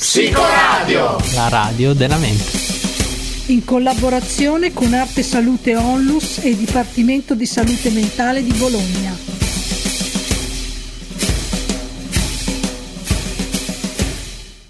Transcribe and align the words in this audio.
Psicoradio, 0.00 1.18
la 1.34 1.48
radio 1.50 1.92
della 1.92 2.16
mente. 2.16 3.52
In 3.52 3.66
collaborazione 3.66 4.72
con 4.72 4.94
Arte 4.94 5.22
Salute 5.22 5.76
Onlus 5.76 6.38
e 6.42 6.56
Dipartimento 6.56 7.34
di 7.34 7.44
Salute 7.44 7.90
Mentale 7.90 8.42
di 8.42 8.50
Bologna. 8.56 9.14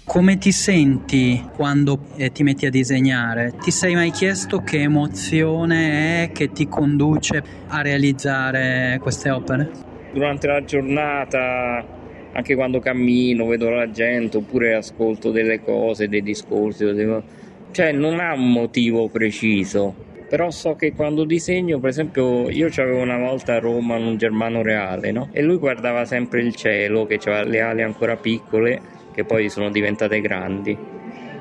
Come 0.03 0.37
ti 0.37 0.51
senti 0.51 1.41
quando 1.55 2.07
eh, 2.17 2.33
ti 2.33 2.43
metti 2.43 2.65
a 2.65 2.69
disegnare? 2.69 3.53
Ti 3.57 3.71
sei 3.71 3.93
mai 3.93 4.11
chiesto 4.11 4.59
che 4.59 4.81
emozione 4.81 6.23
è 6.23 6.31
che 6.33 6.51
ti 6.51 6.67
conduce 6.67 7.41
a 7.69 7.81
realizzare 7.81 8.99
queste 9.01 9.29
opere? 9.29 9.71
Durante 10.11 10.47
la 10.47 10.61
giornata, 10.65 11.99
anche 12.33 12.55
quando 12.55 12.79
cammino, 12.79 13.45
vedo 13.47 13.69
la 13.69 13.89
gente 13.91 14.37
oppure 14.37 14.75
ascolto 14.75 15.31
delle 15.31 15.61
cose, 15.61 16.07
dei 16.07 16.21
discorsi, 16.21 16.85
cioè 17.71 17.91
non 17.91 18.19
ha 18.19 18.33
un 18.33 18.51
motivo 18.51 19.07
preciso. 19.09 20.09
Però 20.29 20.49
so 20.49 20.75
che 20.75 20.93
quando 20.93 21.25
disegno, 21.25 21.79
per 21.79 21.89
esempio, 21.89 22.49
io 22.49 22.67
avevo 22.67 23.01
una 23.01 23.17
volta 23.17 23.55
a 23.55 23.59
Roma 23.59 23.97
un 23.97 24.15
germano 24.15 24.61
reale, 24.61 25.11
no? 25.11 25.27
E 25.33 25.41
lui 25.41 25.57
guardava 25.57 26.05
sempre 26.05 26.41
il 26.41 26.55
cielo, 26.55 27.05
che 27.05 27.19
aveva 27.25 27.43
le 27.43 27.59
ali 27.59 27.81
ancora 27.81 28.15
piccole 28.15 28.79
che 29.13 29.25
poi 29.25 29.49
sono 29.49 29.69
diventate 29.69 30.21
grandi. 30.21 30.77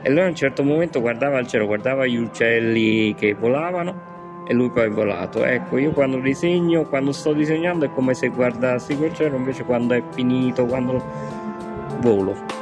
E 0.02 0.10
lui 0.10 0.20
a 0.20 0.26
un 0.26 0.34
certo 0.34 0.64
momento 0.64 1.00
guardava 1.00 1.38
il 1.38 1.46
cielo, 1.46 1.66
guardava 1.66 2.04
gli 2.04 2.16
uccelli 2.16 3.14
che 3.14 3.34
volavano 3.34 4.10
e 4.50 4.52
lui 4.52 4.68
poi 4.68 4.86
è 4.86 4.90
volato. 4.90 5.44
Ecco, 5.44 5.78
io 5.78 5.92
quando 5.92 6.18
disegno, 6.18 6.82
quando 6.82 7.12
sto 7.12 7.32
disegnando 7.32 7.84
è 7.84 7.92
come 7.94 8.14
se 8.14 8.30
guardassi 8.30 8.96
quel 8.96 9.14
cielo, 9.14 9.36
invece 9.36 9.62
quando 9.62 9.94
è 9.94 10.02
finito, 10.10 10.66
quando 10.66 11.00
volo. 12.00 12.59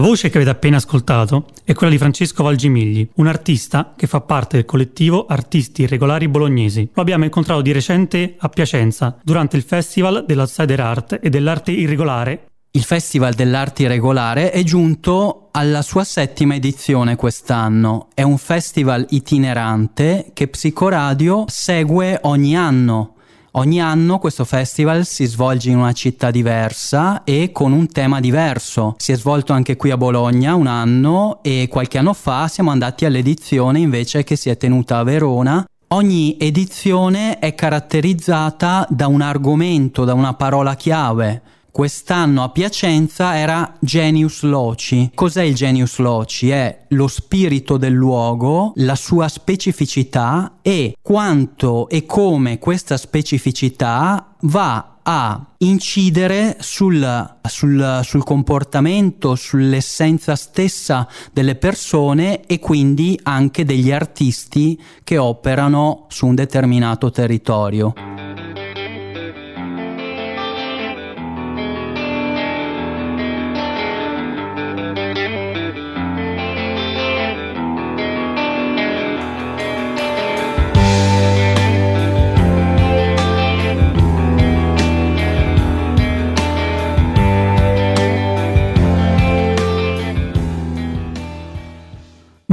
La 0.00 0.06
voce 0.06 0.30
che 0.30 0.38
avete 0.38 0.50
appena 0.50 0.78
ascoltato 0.78 1.48
è 1.62 1.74
quella 1.74 1.92
di 1.92 1.98
Francesco 1.98 2.42
Valgimigli, 2.42 3.06
un 3.16 3.26
artista 3.26 3.92
che 3.94 4.06
fa 4.06 4.22
parte 4.22 4.56
del 4.56 4.64
collettivo 4.64 5.26
Artisti 5.26 5.82
Irregolari 5.82 6.26
Bolognesi. 6.26 6.88
Lo 6.94 7.02
abbiamo 7.02 7.24
incontrato 7.24 7.60
di 7.60 7.70
recente 7.70 8.36
a 8.38 8.48
Piacenza 8.48 9.18
durante 9.22 9.58
il 9.58 9.62
Festival 9.62 10.24
dell'Outsider 10.26 10.80
Art 10.80 11.18
e 11.20 11.28
dell'Arte 11.28 11.72
Irregolare. 11.72 12.46
Il 12.70 12.82
Festival 12.82 13.34
dell'Arte 13.34 13.82
Irregolare 13.82 14.52
è 14.52 14.62
giunto 14.62 15.48
alla 15.50 15.82
sua 15.82 16.04
settima 16.04 16.54
edizione 16.54 17.16
quest'anno. 17.16 18.08
È 18.14 18.22
un 18.22 18.38
festival 18.38 19.04
itinerante 19.10 20.30
che 20.32 20.48
Psicoradio 20.48 21.44
segue 21.46 22.20
ogni 22.22 22.56
anno 22.56 23.16
Ogni 23.52 23.80
anno 23.80 24.18
questo 24.18 24.44
festival 24.44 25.04
si 25.04 25.24
svolge 25.24 25.70
in 25.70 25.78
una 25.78 25.92
città 25.92 26.30
diversa 26.30 27.24
e 27.24 27.50
con 27.52 27.72
un 27.72 27.88
tema 27.88 28.20
diverso. 28.20 28.94
Si 28.98 29.10
è 29.10 29.16
svolto 29.16 29.52
anche 29.52 29.76
qui 29.76 29.90
a 29.90 29.96
Bologna 29.96 30.54
un 30.54 30.68
anno 30.68 31.40
e 31.42 31.66
qualche 31.68 31.98
anno 31.98 32.12
fa 32.12 32.46
siamo 32.46 32.70
andati 32.70 33.04
all'edizione 33.04 33.80
invece 33.80 34.22
che 34.22 34.36
si 34.36 34.50
è 34.50 34.56
tenuta 34.56 34.98
a 34.98 35.02
Verona 35.02 35.64
Ogni 35.92 36.36
edizione 36.38 37.40
è 37.40 37.56
caratterizzata 37.56 38.86
da 38.88 39.08
un 39.08 39.22
argomento, 39.22 40.04
da 40.04 40.14
una 40.14 40.34
parola 40.34 40.76
chiave. 40.76 41.42
Quest'anno 41.70 42.42
a 42.42 42.50
Piacenza 42.50 43.36
era 43.36 43.74
Genius 43.78 44.42
Loci. 44.42 45.10
Cos'è 45.14 45.42
il 45.42 45.54
Genius 45.54 45.98
Loci? 45.98 46.50
È 46.50 46.86
lo 46.88 47.06
spirito 47.06 47.76
del 47.76 47.92
luogo, 47.92 48.72
la 48.76 48.96
sua 48.96 49.28
specificità 49.28 50.58
e 50.62 50.96
quanto 51.00 51.88
e 51.88 52.04
come 52.06 52.58
questa 52.58 52.96
specificità 52.96 54.34
va 54.42 54.98
a 55.02 55.54
incidere 55.58 56.56
sul, 56.60 57.36
sul, 57.42 58.00
sul, 58.02 58.24
comportamento, 58.24 59.34
sull'essenza 59.34 60.36
stessa 60.36 61.08
delle 61.32 61.56
persone 61.56 62.46
e 62.46 62.58
quindi 62.58 63.18
anche 63.22 63.64
degli 63.64 63.90
artisti 63.90 64.80
che 65.02 65.18
operano 65.18 66.06
su 66.08 66.26
un 66.26 66.34
determinato 66.34 67.10
territorio. 67.10 67.92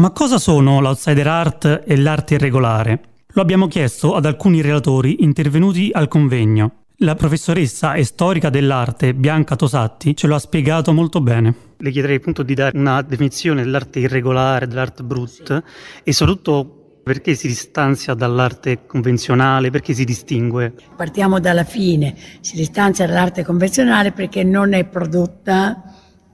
Ma 0.08 0.14
cosa 0.14 0.38
sono 0.38 0.80
l'outsider 0.80 1.28
art 1.28 1.84
e 1.86 1.98
l'arte 1.98 2.36
irregolare? 2.36 3.02
Lo 3.34 3.42
abbiamo 3.42 3.68
chiesto 3.68 4.16
ad 4.16 4.26
alcuni 4.26 4.62
relatori 4.62 5.22
intervenuti 5.26 5.90
al 5.92 6.08
convegno. 6.08 6.84
La 7.00 7.16
professoressa 7.16 7.94
e 7.94 8.06
storica 8.06 8.50
dell'arte 8.50 9.14
Bianca 9.14 9.58
Tosatti 9.58 10.16
ce 10.16 10.28
lo 10.28 10.36
ha 10.36 10.40
spiegato 10.40 10.94
molto 10.94 11.20
bene. 11.20 11.54
Le 11.76 11.92
chiederei 11.92 12.16
appunto 12.16 12.44
di 12.44 12.54
dare 12.54 12.78
una 12.78 13.02
definizione 13.02 13.64
dell'arte 13.64 14.00
irregolare, 14.00 14.66
dell'arte 14.66 15.04
brut 15.04 15.64
e 16.02 16.14
soprattutto 16.14 17.02
perché 17.04 17.36
si 17.36 17.48
distanzia 17.48 18.14
dall'arte 18.14 18.86
convenzionale, 18.86 19.72
perché 19.72 19.94
si 19.94 20.06
distingue? 20.06 20.74
Partiamo 20.96 21.42
dalla 21.42 21.66
fine, 21.66 22.16
si 22.40 22.56
distanzia 22.56 23.06
dall'arte 23.06 23.44
convenzionale 23.44 24.14
perché 24.14 24.46
non 24.46 24.72
è 24.72 24.86
prodotta 24.86 25.84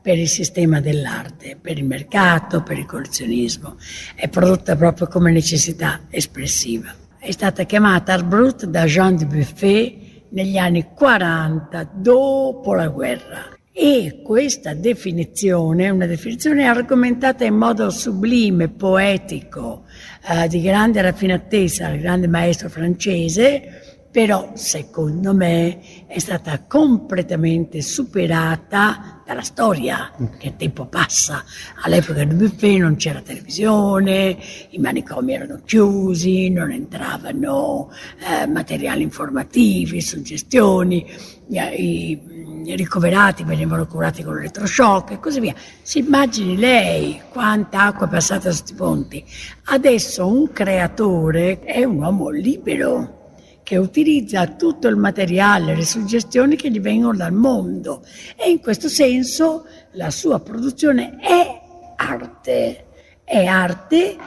per 0.04 0.20
il 0.20 0.28
sistema 0.28 0.82
dell'arte, 0.82 1.58
per 1.60 1.78
il 1.78 1.86
mercato, 1.86 2.62
per 2.62 2.78
il 2.78 2.86
collezionismo. 2.86 3.78
È 4.14 4.28
prodotta 4.28 4.76
proprio 4.76 5.08
come 5.08 5.32
necessità 5.32 6.02
espressiva. 6.10 6.94
È 7.18 7.32
stata 7.32 7.64
chiamata 7.64 8.12
art 8.12 8.26
brut 8.26 8.66
da 8.66 8.84
Jean 8.84 9.16
de 9.16 9.26
Buffet 9.26 9.98
negli 10.32 10.58
anni 10.58 10.90
40, 10.94 11.90
dopo 11.94 12.74
la 12.74 12.90
guerra. 12.90 13.48
E 13.72 14.20
questa 14.24 14.74
definizione 14.74 15.90
una 15.90 16.06
definizione 16.06 16.66
argomentata 16.66 17.46
in 17.46 17.56
modo 17.56 17.90
sublime, 17.90 18.68
poetico, 18.68 19.86
eh, 20.28 20.50
di 20.50 20.62
grande 20.62 21.02
raffinatezza 21.02 21.88
al 21.88 21.98
grande 21.98 22.28
maestro 22.28 22.68
francese, 22.70 23.83
però 24.14 24.52
secondo 24.54 25.34
me 25.34 26.06
è 26.06 26.20
stata 26.20 26.66
completamente 26.68 27.82
superata 27.82 29.24
dalla 29.26 29.42
storia, 29.42 30.12
che 30.38 30.56
tempo 30.56 30.86
passa. 30.86 31.44
All'epoca 31.82 32.24
del 32.24 32.36
buffet 32.36 32.78
non 32.78 32.96
c'era 32.96 33.22
televisione, 33.22 34.38
i 34.70 34.78
manicomi 34.78 35.34
erano 35.34 35.62
chiusi, 35.66 36.52
non 36.52 36.70
entravano 36.70 37.90
eh, 38.20 38.46
materiali 38.46 39.02
informativi, 39.02 40.00
suggestioni, 40.00 41.04
i, 41.48 42.22
i 42.66 42.76
ricoverati 42.76 43.44
venivano 43.44 43.88
curati 43.88 44.22
con 44.22 44.36
l'elettroshock 44.36 45.14
e 45.14 45.20
così 45.20 45.40
via. 45.40 45.56
Si 45.82 45.98
immagini 45.98 46.56
lei 46.56 47.20
quanta 47.32 47.86
acqua 47.86 48.06
è 48.06 48.10
passata 48.12 48.52
su 48.52 48.60
questi 48.60 48.74
ponti. 48.76 49.26
Adesso 49.64 50.28
un 50.28 50.52
creatore 50.52 51.62
è 51.62 51.84
un 51.84 51.98
uomo 51.98 52.30
libero 52.30 53.22
che 53.64 53.78
utilizza 53.78 54.46
tutto 54.48 54.88
il 54.88 54.98
materiale, 54.98 55.76
le 55.76 55.86
suggestioni 55.86 56.56
che 56.56 56.70
gli 56.70 56.80
vengono 56.80 57.18
dal 57.18 57.34
mondo. 57.34 58.04
E 58.36 58.50
in 58.50 58.60
questo 58.60 58.90
senso 58.90 59.66
la 59.94 60.12
sua 60.12 60.40
produzione 60.40 61.18
è 61.20 61.62
arte, 61.96 62.86
è 63.24 63.46
arte 63.46 64.18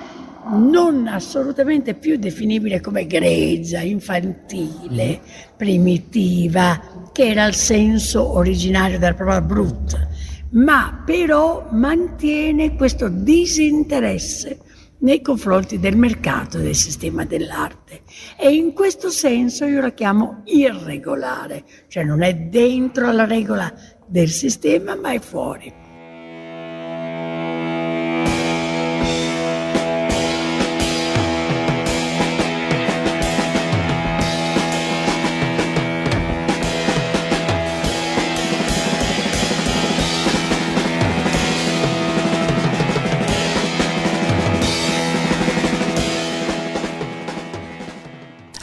non 0.49 1.09
assolutamente 1.09 1.95
più 1.95 2.17
definibile 2.17 2.81
come 2.81 3.07
grezza, 3.07 3.81
infantile, 3.81 5.21
primitiva, 5.57 7.11
che 7.13 7.31
era 7.31 7.47
il 7.47 7.55
senso 7.55 8.37
originario 8.37 8.99
della 8.99 9.15
parola 9.15 9.41
brutta, 9.41 10.07
ma 10.51 11.03
però 11.05 11.67
mantiene 11.73 12.77
questo 12.77 13.09
disinteresse 13.09 14.61
nei 14.99 15.21
confronti 15.21 15.79
del 15.79 15.97
mercato 15.97 16.59
del 16.59 16.75
sistema 16.75 17.25
dell'arte. 17.25 18.03
E 18.39 18.51
in 18.55 18.73
questo 18.73 19.11
senso 19.11 19.65
io 19.65 19.81
la 19.81 19.93
chiamo 19.93 20.43
irregolare, 20.45 21.65
cioè 21.89 22.05
non 22.05 22.23
è 22.23 22.35
dentro 22.35 23.11
la 23.13 23.25
regola 23.25 23.73
del 24.07 24.29
sistema 24.29 24.95
ma 24.95 25.13
è 25.13 25.19
fuori. 25.19 25.86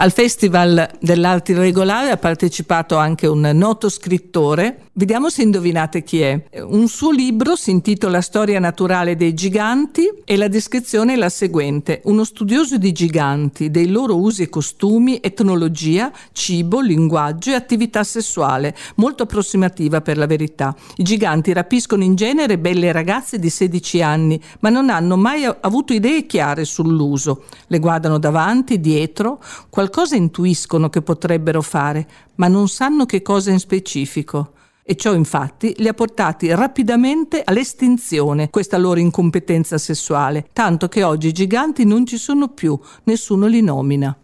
Al 0.03 0.11
Festival 0.11 0.89
dell'Arte 0.99 1.53
Irregolare 1.53 2.09
ha 2.09 2.17
partecipato 2.17 2.97
anche 2.97 3.25
un 3.25 3.49
noto 3.53 3.87
scrittore. 3.87 4.89
Vediamo 4.95 5.29
se 5.29 5.43
indovinate 5.43 6.03
chi 6.03 6.19
è. 6.19 6.43
Un 6.63 6.89
suo 6.89 7.09
libro 7.09 7.55
si 7.55 7.71
intitola 7.71 8.19
Storia 8.19 8.59
naturale 8.59 9.15
dei 9.15 9.33
giganti 9.33 10.11
e 10.25 10.35
la 10.35 10.49
descrizione 10.49 11.13
è 11.13 11.15
la 11.15 11.29
seguente. 11.29 12.01
Uno 12.03 12.25
studioso 12.25 12.77
di 12.77 12.91
giganti, 12.91 13.71
dei 13.71 13.87
loro 13.87 14.19
usi 14.19 14.41
e 14.41 14.49
costumi, 14.49 15.19
etnologia, 15.21 16.11
cibo, 16.33 16.81
linguaggio 16.81 17.51
e 17.51 17.55
attività 17.55 18.03
sessuale, 18.03 18.75
molto 18.95 19.23
approssimativa 19.23 20.01
per 20.01 20.17
la 20.17 20.27
verità. 20.27 20.75
I 20.97 21.03
giganti 21.03 21.53
rapiscono 21.53 22.03
in 22.03 22.15
genere 22.15 22.59
belle 22.59 22.91
ragazze 22.91 23.39
di 23.39 23.49
16 23.49 24.01
anni, 24.01 24.39
ma 24.59 24.67
non 24.67 24.89
hanno 24.89 25.15
mai 25.15 25.45
avuto 25.45 25.93
idee 25.93 26.25
chiare 26.25 26.65
sull'uso. 26.65 27.45
Le 27.67 27.79
guardano 27.79 28.19
davanti, 28.19 28.81
dietro, 28.81 29.41
qualcosa 29.69 29.91
intuiscono 30.15 30.89
che 30.89 31.01
potrebbero 31.01 31.61
fare, 31.61 32.07
ma 32.35 32.47
non 32.47 32.67
sanno 32.67 33.05
che 33.05 33.21
cosa 33.21 33.51
in 33.51 33.59
specifico. 33.59 34.53
E 34.85 34.95
ciò 34.95 35.13
infatti 35.13 35.73
li 35.77 35.87
ha 35.87 35.93
portati 35.93 36.53
rapidamente 36.53 37.41
all'estinzione, 37.45 38.49
questa 38.49 38.77
loro 38.77 38.99
incompetenza 38.99 39.77
sessuale, 39.77 40.49
tanto 40.51 40.89
che 40.89 41.03
oggi 41.03 41.27
i 41.27 41.31
giganti 41.31 41.85
non 41.85 42.05
ci 42.05 42.17
sono 42.17 42.49
più, 42.49 42.77
nessuno 43.03 43.45
li 43.45 43.61
nomina. 43.61 44.17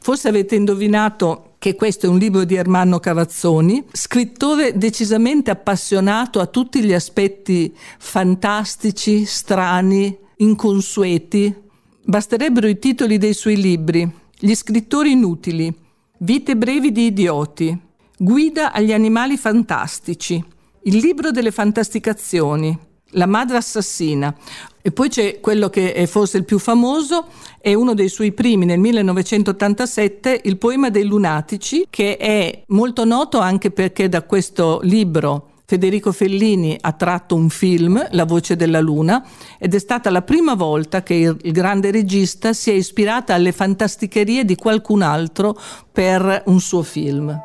Forse 0.00 0.28
avete 0.28 0.56
indovinato 0.56 1.54
che 1.58 1.76
questo 1.76 2.06
è 2.06 2.08
un 2.08 2.18
libro 2.18 2.44
di 2.44 2.56
Ermanno 2.56 2.98
Cavazzoni, 2.98 3.84
scrittore 3.92 4.76
decisamente 4.76 5.50
appassionato 5.50 6.40
a 6.40 6.46
tutti 6.46 6.82
gli 6.82 6.92
aspetti 6.92 7.74
fantastici, 7.98 9.24
strani, 9.24 10.16
inconsueti. 10.36 11.54
Basterebbero 12.02 12.66
i 12.66 12.78
titoli 12.78 13.16
dei 13.18 13.32
suoi 13.32 13.56
libri 13.60 14.22
gli 14.38 14.54
scrittori 14.54 15.12
inutili, 15.12 15.72
Vite 16.18 16.56
brevi 16.56 16.92
di 16.92 17.06
idioti, 17.06 17.76
Guida 18.16 18.72
agli 18.72 18.92
animali 18.92 19.36
fantastici, 19.36 20.42
Il 20.82 20.96
libro 20.96 21.30
delle 21.30 21.50
fantasticazioni, 21.50 22.76
La 23.10 23.26
madre 23.26 23.56
assassina. 23.56 24.34
E 24.82 24.90
poi 24.90 25.08
c'è 25.08 25.40
quello 25.40 25.70
che 25.70 25.92
è 25.92 26.06
forse 26.06 26.36
il 26.36 26.44
più 26.44 26.58
famoso, 26.58 27.26
è 27.60 27.74
uno 27.74 27.94
dei 27.94 28.08
suoi 28.08 28.32
primi 28.32 28.64
nel 28.64 28.78
1987, 28.78 30.42
il 30.44 30.58
poema 30.58 30.90
dei 30.90 31.04
lunatici, 31.04 31.86
che 31.88 32.16
è 32.16 32.64
molto 32.68 33.04
noto 33.04 33.38
anche 33.38 33.70
perché 33.70 34.08
da 34.08 34.22
questo 34.22 34.80
libro 34.82 35.53
Federico 35.74 36.12
Fellini 36.12 36.78
ha 36.80 36.92
tratto 36.92 37.34
un 37.34 37.48
film, 37.48 38.06
La 38.12 38.24
voce 38.24 38.54
della 38.54 38.78
luna, 38.78 39.26
ed 39.58 39.74
è 39.74 39.80
stata 39.80 40.08
la 40.08 40.22
prima 40.22 40.54
volta 40.54 41.02
che 41.02 41.14
il, 41.14 41.52
grande 41.52 41.90
regista 41.90 42.52
si 42.52 42.70
è 42.70 42.74
ispirata 42.74 43.34
alle 43.34 43.50
fantasticherie 43.50 44.44
di 44.44 44.54
qualcun 44.54 45.02
altro 45.02 45.58
per 45.90 46.44
un 46.46 46.60
suo 46.60 46.84
film. 46.84 47.36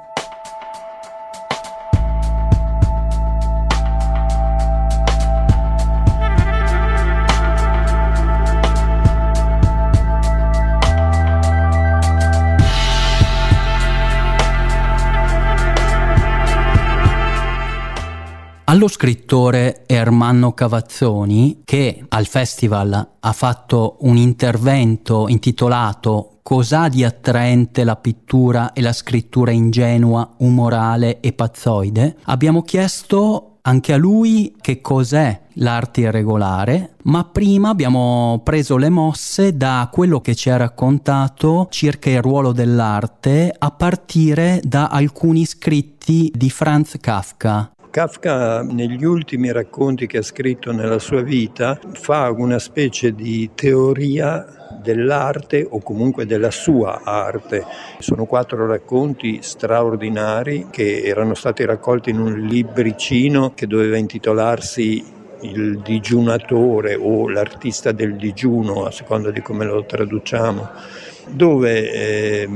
Allo 18.70 18.88
scrittore 18.88 19.82
Ermanno 19.88 20.54
Cavazzoni 20.54 21.62
che 21.66 22.06
al 22.08 22.28
festival 22.28 23.14
ha 23.20 23.32
fatto 23.32 23.98
un 24.02 24.16
intervento 24.16 25.28
intitolato 25.28 26.38
Cos'ha 26.44 26.88
di 26.88 27.04
attraente 27.04 27.84
la 27.84 27.96
pittura 27.96 28.74
e 28.74 28.82
la 28.82 28.94
scrittura 28.94 29.50
ingenua, 29.50 30.36
umorale 30.38 31.20
e 31.20 31.34
pazzoide? 31.34 32.18
Abbiamo 32.26 32.62
chiesto 32.62 33.58
anche 33.62 33.94
a 33.94 33.98
lui 33.98 34.56
che 34.62 34.82
cos'è 34.82 35.42
l'arte 35.54 36.02
irregolare, 36.02 36.96
ma 37.06 37.24
prima 37.24 37.70
abbiamo 37.70 38.40
preso 38.44 38.78
le 38.78 38.90
mosse 38.90 39.58
da 39.58 39.90
quello 39.92 40.22
che 40.22 40.36
ci 40.36 40.52
ha 40.52 40.58
raccontato 40.58 41.68
circa 41.72 42.12
il 42.12 42.22
ruolo 42.22 42.52
dell'arte 42.52 43.52
a 43.58 43.72
partire 43.72 44.62
da 44.64 44.88
alcuni 44.90 45.46
scritti 45.46 46.32
di 46.36 46.52
Franz 46.52 46.98
Kafka. 47.00 47.72
Kafka 47.92 48.62
negli 48.62 49.04
ultimi 49.04 49.52
racconti 49.52 50.06
che 50.06 50.20
ha 50.20 50.22
scritto 50.22 50.72
nella 50.72 51.00
sua 51.00 51.22
vita 51.22 51.80
fa 51.94 52.30
una 52.30 52.60
specie 52.60 53.16
di 53.16 53.50
teoria 53.56 54.46
dell'arte 54.80 55.66
o 55.68 55.80
comunque 55.80 56.28
della 56.28 56.52
sua 56.52 57.02
arte. 57.04 57.66
Sono 57.98 58.26
quattro 58.26 58.68
racconti 58.68 59.40
straordinari 59.42 60.68
che 60.70 61.02
erano 61.02 61.34
stati 61.34 61.66
raccolti 61.66 62.12
in 62.12 62.20
un 62.20 62.40
libricino 62.40 63.54
che 63.56 63.66
doveva 63.66 63.98
intitolarsi 63.98 65.18
il 65.42 65.80
digiunatore 65.80 66.96
o 66.96 67.28
l'artista 67.28 67.92
del 67.92 68.16
digiuno, 68.18 68.86
a 68.86 68.92
seconda 68.92 69.32
di 69.32 69.42
come 69.42 69.66
lo 69.66 69.84
traduciamo, 69.84 70.70
dove 71.30 71.92
eh, 71.92 72.50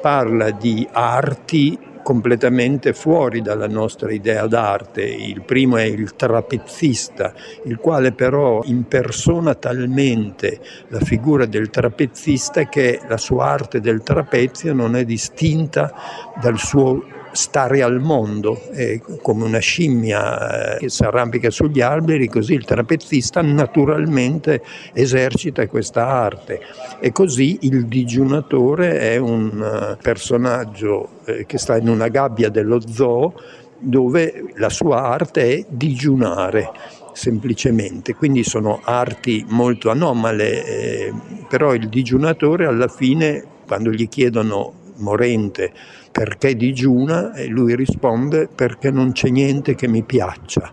parla 0.00 0.50
di 0.50 0.86
arti 0.92 1.85
completamente 2.06 2.92
fuori 2.92 3.42
dalla 3.42 3.66
nostra 3.66 4.12
idea 4.12 4.46
d'arte. 4.46 5.02
Il 5.02 5.42
primo 5.42 5.76
è 5.76 5.82
il 5.82 6.14
trapezzista, 6.14 7.34
il 7.64 7.78
quale 7.78 8.12
però 8.12 8.62
impersona 8.62 9.56
talmente 9.56 10.60
la 10.90 11.00
figura 11.00 11.46
del 11.46 11.68
trapezzista 11.68 12.68
che 12.68 13.00
la 13.08 13.16
sua 13.16 13.46
arte 13.46 13.80
del 13.80 14.04
trapezio 14.04 14.72
non 14.72 14.94
è 14.94 15.04
distinta 15.04 15.92
dal 16.40 16.58
suo 16.58 17.15
stare 17.36 17.82
al 17.82 18.00
mondo, 18.00 18.60
è 18.72 19.00
come 19.22 19.44
una 19.44 19.60
scimmia 19.60 20.74
eh, 20.74 20.78
che 20.78 20.88
si 20.88 21.04
arrampica 21.04 21.50
sugli 21.50 21.80
alberi, 21.80 22.28
così 22.28 22.54
il 22.54 22.64
trapezzista 22.64 23.40
naturalmente 23.42 24.62
esercita 24.92 25.68
questa 25.68 26.06
arte. 26.06 26.60
E 26.98 27.12
così 27.12 27.58
il 27.62 27.86
digiunatore 27.86 28.98
è 28.98 29.16
un 29.16 29.62
eh, 29.62 29.96
personaggio 30.02 31.20
eh, 31.26 31.46
che 31.46 31.58
sta 31.58 31.76
in 31.76 31.88
una 31.88 32.08
gabbia 32.08 32.48
dello 32.48 32.80
zoo 32.80 33.34
dove 33.78 34.52
la 34.54 34.70
sua 34.70 35.02
arte 35.02 35.58
è 35.58 35.64
digiunare 35.68 36.70
semplicemente, 37.12 38.14
quindi 38.14 38.42
sono 38.42 38.80
arti 38.82 39.44
molto 39.48 39.90
anomale, 39.90 40.64
eh, 40.64 41.12
però 41.48 41.74
il 41.74 41.88
digiunatore 41.88 42.66
alla 42.66 42.88
fine 42.88 43.44
quando 43.66 43.90
gli 43.90 44.08
chiedono 44.08 44.84
morente 44.96 45.72
perché 46.16 46.56
digiuna 46.56 47.34
e 47.34 47.46
lui 47.46 47.76
risponde 47.76 48.48
perché 48.48 48.90
non 48.90 49.12
c'è 49.12 49.28
niente 49.28 49.74
che 49.74 49.86
mi 49.86 50.02
piaccia. 50.02 50.72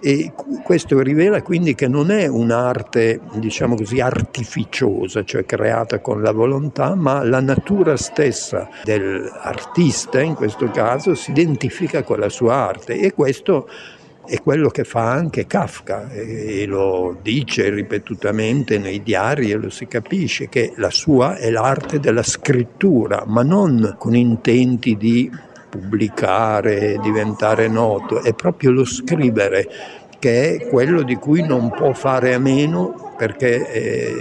E 0.00 0.32
questo 0.64 0.98
rivela 0.98 1.40
quindi 1.40 1.76
che 1.76 1.86
non 1.86 2.10
è 2.10 2.26
un'arte, 2.26 3.20
diciamo 3.34 3.76
così, 3.76 4.00
artificiosa, 4.00 5.22
cioè 5.22 5.46
creata 5.46 6.00
con 6.00 6.20
la 6.20 6.32
volontà, 6.32 6.96
ma 6.96 7.22
la 7.22 7.40
natura 7.40 7.96
stessa 7.96 8.68
dell'artista, 8.82 10.20
in 10.20 10.34
questo 10.34 10.68
caso, 10.72 11.14
si 11.14 11.30
identifica 11.30 12.02
con 12.02 12.18
la 12.18 12.28
sua 12.28 12.54
arte 12.54 12.98
e 12.98 13.12
questo 13.12 13.68
è 14.32 14.40
quello 14.40 14.70
che 14.70 14.84
fa 14.84 15.10
anche 15.10 15.46
Kafka 15.46 16.10
e 16.10 16.64
lo 16.64 17.18
dice 17.20 17.68
ripetutamente 17.68 18.78
nei 18.78 19.02
diari 19.02 19.50
e 19.50 19.56
lo 19.56 19.68
si 19.68 19.86
capisce 19.86 20.48
che 20.48 20.72
la 20.76 20.88
sua 20.88 21.36
è 21.36 21.50
l'arte 21.50 22.00
della 22.00 22.22
scrittura, 22.22 23.24
ma 23.26 23.42
non 23.42 23.96
con 23.98 24.14
intenti 24.14 24.96
di 24.96 25.30
pubblicare, 25.68 26.98
diventare 27.02 27.68
noto, 27.68 28.22
è 28.22 28.32
proprio 28.32 28.70
lo 28.70 28.86
scrivere 28.86 29.68
che 30.18 30.54
è 30.54 30.66
quello 30.66 31.02
di 31.02 31.16
cui 31.16 31.46
non 31.46 31.68
può 31.68 31.92
fare 31.92 32.32
a 32.32 32.38
meno 32.38 33.12
perché 33.18 33.66
è, 33.66 34.12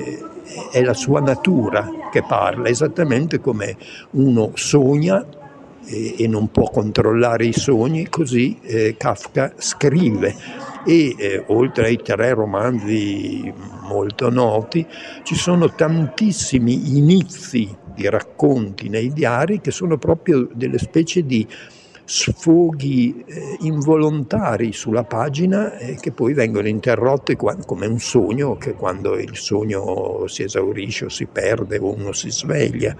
è 0.73 0.81
la 0.83 0.93
sua 0.93 1.21
natura 1.21 1.87
che 2.11 2.21
parla, 2.21 2.67
esattamente 2.67 3.39
come 3.39 3.77
uno 4.09 4.51
sogna 4.55 5.25
e, 5.85 6.15
e 6.17 6.27
non 6.27 6.49
può 6.51 6.69
controllare 6.69 7.45
i 7.45 7.53
sogni, 7.53 8.09
così 8.09 8.59
eh, 8.61 8.95
Kafka 8.97 9.53
scrive. 9.57 10.35
E 10.85 11.15
eh, 11.17 11.43
oltre 11.47 11.87
ai 11.87 12.01
tre 12.01 12.33
romanzi 12.33 13.53
molto 13.83 14.29
noti 14.29 14.85
ci 15.23 15.35
sono 15.35 15.73
tantissimi 15.73 16.97
inizi 16.97 17.77
di 17.93 18.09
racconti 18.09 18.89
nei 18.89 19.11
diari 19.13 19.61
che 19.61 19.71
sono 19.71 19.97
proprio 19.97 20.49
delle 20.53 20.79
specie 20.79 21.23
di 21.25 21.47
sfoghi 22.03 23.23
eh, 23.25 23.57
involontari 23.61 24.73
sulla 24.73 25.03
pagina 25.03 25.77
eh, 25.77 25.95
che 25.95 26.11
poi 26.11 26.33
vengono 26.33 26.67
interrotti 26.67 27.35
quando, 27.35 27.63
come 27.65 27.85
un 27.85 27.99
sogno 27.99 28.57
che 28.57 28.73
quando 28.73 29.17
il 29.17 29.37
sogno 29.37 30.25
si 30.27 30.43
esaurisce 30.43 31.05
o 31.05 31.09
si 31.09 31.25
perde 31.25 31.77
o 31.77 31.93
uno 31.93 32.11
si 32.11 32.31
sveglia 32.31 32.95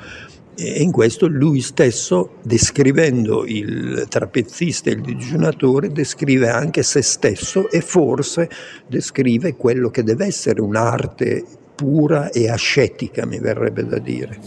e 0.63 0.84
in 0.84 0.91
questo 0.91 1.27
lui 1.27 1.62
stesso, 1.62 2.36
descrivendo 2.44 3.46
il 3.46 4.06
trapezzista 4.08 4.91
e 4.91 4.94
il 4.94 5.01
digiunatore, 5.01 5.89
descrive 5.89 6.50
anche 6.50 6.84
se 6.84 7.01
stesso 7.01 7.70
e 7.72 7.82
forse 7.82 8.48
descrive 8.88 9.56
quello 9.56 9.89
che 9.89 10.03
deve 10.03 10.27
essere 10.27 10.62
un'arte 10.62 11.44
pura 11.75 12.30
e 12.30 12.48
ascetica, 12.48 13.25
mi 13.25 13.39
verrebbe 13.39 13.86
da 13.86 13.98
dire. 13.98 14.39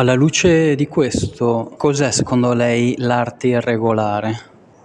Alla 0.00 0.14
luce 0.14 0.76
di 0.76 0.88
questo, 0.88 1.74
cos'è 1.76 2.10
secondo 2.10 2.54
lei 2.54 2.94
l'arte 2.96 3.48
irregolare? 3.48 4.40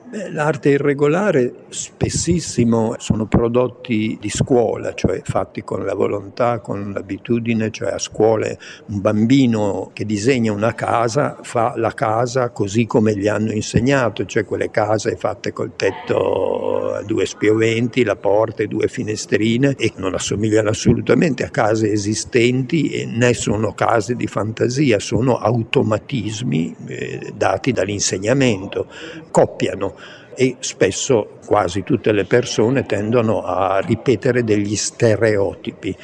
Beh, 0.10 0.30
l'arte 0.30 0.72
irregolare 0.72 1.65
spessissimo 1.76 2.96
sono 2.98 3.26
prodotti 3.26 4.18
di 4.20 4.30
scuola, 4.30 4.94
cioè 4.94 5.22
fatti 5.24 5.64
con 5.64 5.84
la 5.84 5.94
volontà, 5.94 6.60
con 6.60 6.92
l'abitudine, 6.94 7.70
cioè 7.70 7.92
a 7.92 8.00
scuole 8.00 8.58
un 8.88 9.02
bambino 9.02 9.92
che 9.94 10.06
disegna 10.06 10.54
una 10.54 10.74
casa 10.74 11.38
fa 11.42 11.74
la 11.76 11.94
casa 11.94 12.50
così 12.52 12.86
come 12.86 13.16
gli 13.18 13.28
hanno 13.28 13.52
insegnato, 13.52 14.26
cioè 14.26 14.46
quelle 14.46 14.72
case 14.72 15.18
fatte 15.18 15.52
col 15.52 15.76
tetto 15.76 16.94
a 16.94 17.04
due 17.04 17.26
spioventi, 17.26 18.04
la 18.04 18.16
porta 18.16 18.64
e 18.64 18.68
due 18.68 18.88
finestrine 18.88 19.76
e 19.78 19.92
non 19.98 20.14
assomigliano 20.14 20.70
assolutamente 20.70 21.44
a 21.44 21.50
case 21.50 21.92
esistenti 21.92 22.90
e 22.90 23.06
né 23.06 23.34
sono 23.34 23.74
case 23.74 24.16
di 24.16 24.28
fantasia, 24.28 25.00
sono 25.00 25.38
automatismi 25.38 26.76
eh, 26.88 27.34
dati 27.36 27.74
dall'insegnamento, 27.74 28.88
coppiano 29.30 29.96
e 30.36 30.58
spesso 30.60 31.38
quasi 31.46 31.84
tutte 31.84 32.12
le 32.12 32.26
persone 32.26 32.86
tendono 32.86 33.42
a 33.44 33.80
ripetere 33.80 34.44
degli 34.44 34.76
stereotipi. 34.76 35.96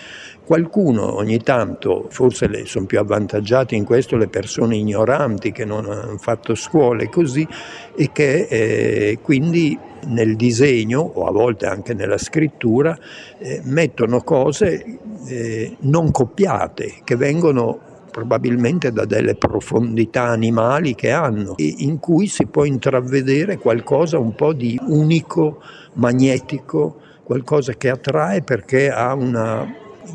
Qualcuno 0.44 1.16
ogni 1.16 1.40
tanto, 1.40 2.08
forse 2.10 2.66
sono 2.66 2.86
più 2.86 3.00
avvantaggiate 3.00 3.76
in 3.76 3.86
questo 3.86 4.18
le 4.18 4.28
persone 4.28 4.76
ignoranti 4.76 5.52
che 5.52 5.66
non 5.66 5.86
hanno 5.86 6.18
fatto 6.18 6.56
scuole 6.56 7.10
così 7.10 7.48
e 7.96 8.10
che 8.12 8.48
eh, 8.50 9.20
quindi 9.22 9.78
nel 10.08 10.36
disegno 10.36 11.00
o 11.00 11.26
a 11.26 11.32
volte 11.32 11.68
anche 11.68 11.94
nella 11.94 12.18
scrittura 12.18 12.98
eh, 13.38 13.62
mettono 13.64 14.22
cose 14.22 14.84
eh, 15.28 15.78
non 15.82 16.12
copiate 16.12 17.02
che 17.04 17.16
vengono 17.16 17.91
probabilmente 18.12 18.92
da 18.92 19.06
delle 19.06 19.36
profondità 19.36 20.24
animali 20.24 20.94
che 20.94 21.12
hanno, 21.12 21.56
in 21.58 22.00
cui 22.00 22.28
si 22.28 22.46
può 22.46 22.66
intravedere 22.66 23.58
qualcosa 23.58 24.20
un 24.20 24.36
po' 24.36 24.54
di 24.54 24.80
unico, 24.88 25.62
magnetico, 25.94 26.98
qualcosa 27.24 27.74
che 27.74 27.90
attrae 27.90 28.42
perché 28.42 28.92
ha 28.92 29.14
una, 29.14 29.66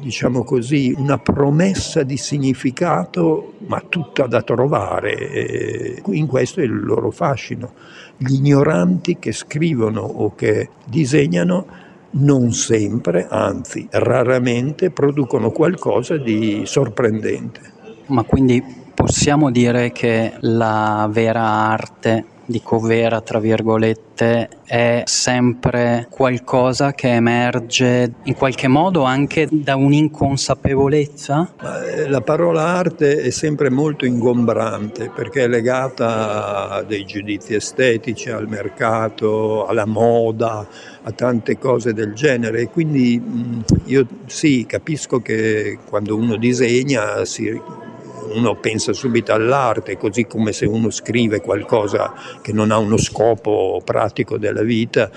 diciamo 0.00 0.44
così, 0.44 0.94
una 0.96 1.18
promessa 1.18 2.02
di 2.02 2.16
significato, 2.16 3.54
ma 3.66 3.82
tutta 3.88 4.26
da 4.26 4.42
trovare. 4.42 6.02
In 6.10 6.26
questo 6.26 6.60
è 6.60 6.64
il 6.64 6.84
loro 6.84 7.10
fascino. 7.10 7.72
Gli 8.16 8.34
ignoranti 8.34 9.18
che 9.18 9.32
scrivono 9.32 10.02
o 10.02 10.34
che 10.34 10.68
disegnano 10.84 11.84
non 12.18 12.52
sempre, 12.52 13.26
anzi 13.28 13.86
raramente, 13.90 14.90
producono 14.90 15.50
qualcosa 15.50 16.16
di 16.16 16.62
sorprendente. 16.64 17.74
Ma 18.06 18.22
quindi 18.22 18.62
possiamo 18.94 19.50
dire 19.50 19.92
che 19.92 20.34
la 20.40 21.08
vera 21.10 21.42
arte 21.42 22.34
dico 22.46 22.78
vera 22.78 23.20
tra 23.20 23.40
virgolette, 23.40 24.48
è 24.64 25.02
sempre 25.04 26.06
qualcosa 26.08 26.92
che 26.92 27.12
emerge 27.12 28.14
in 28.22 28.34
qualche 28.34 28.68
modo 28.68 29.02
anche 29.02 29.48
da 29.50 29.74
un'inconsapevolezza? 29.74 31.54
Eh, 31.84 32.08
la 32.08 32.20
parola 32.20 32.62
arte 32.62 33.20
è 33.20 33.30
sempre 33.30 33.68
molto 33.68 34.06
ingombrante 34.06 35.10
perché 35.12 35.44
è 35.44 35.48
legata 35.48 36.70
a 36.70 36.82
dei 36.82 37.04
giudizi 37.04 37.54
estetici, 37.54 38.30
al 38.30 38.48
mercato, 38.48 39.66
alla 39.66 39.86
moda, 39.86 40.66
a 41.02 41.10
tante 41.12 41.58
cose 41.58 41.92
del 41.92 42.14
genere 42.14 42.68
quindi 42.68 43.20
io 43.84 44.06
sì, 44.26 44.64
capisco 44.66 45.20
che 45.20 45.78
quando 45.88 46.16
uno 46.16 46.36
disegna 46.36 47.24
si 47.24 47.60
uno 48.32 48.56
pensa 48.56 48.92
subito 48.92 49.32
all'arte, 49.32 49.96
così 49.96 50.26
come 50.26 50.52
se 50.52 50.66
uno 50.66 50.90
scrive 50.90 51.40
qualcosa 51.40 52.12
che 52.42 52.52
non 52.52 52.70
ha 52.70 52.78
uno 52.78 52.96
scopo 52.96 53.80
pratico 53.84 54.38
della 54.38 54.62
vita, 54.62 55.10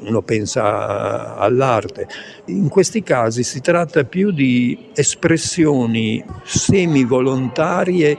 uno 0.00 0.22
pensa 0.22 1.36
all'arte. 1.36 2.06
In 2.46 2.68
questi 2.68 3.02
casi 3.02 3.42
si 3.42 3.60
tratta 3.60 4.04
più 4.04 4.30
di 4.30 4.90
espressioni 4.94 6.24
semi-volontarie 6.44 8.18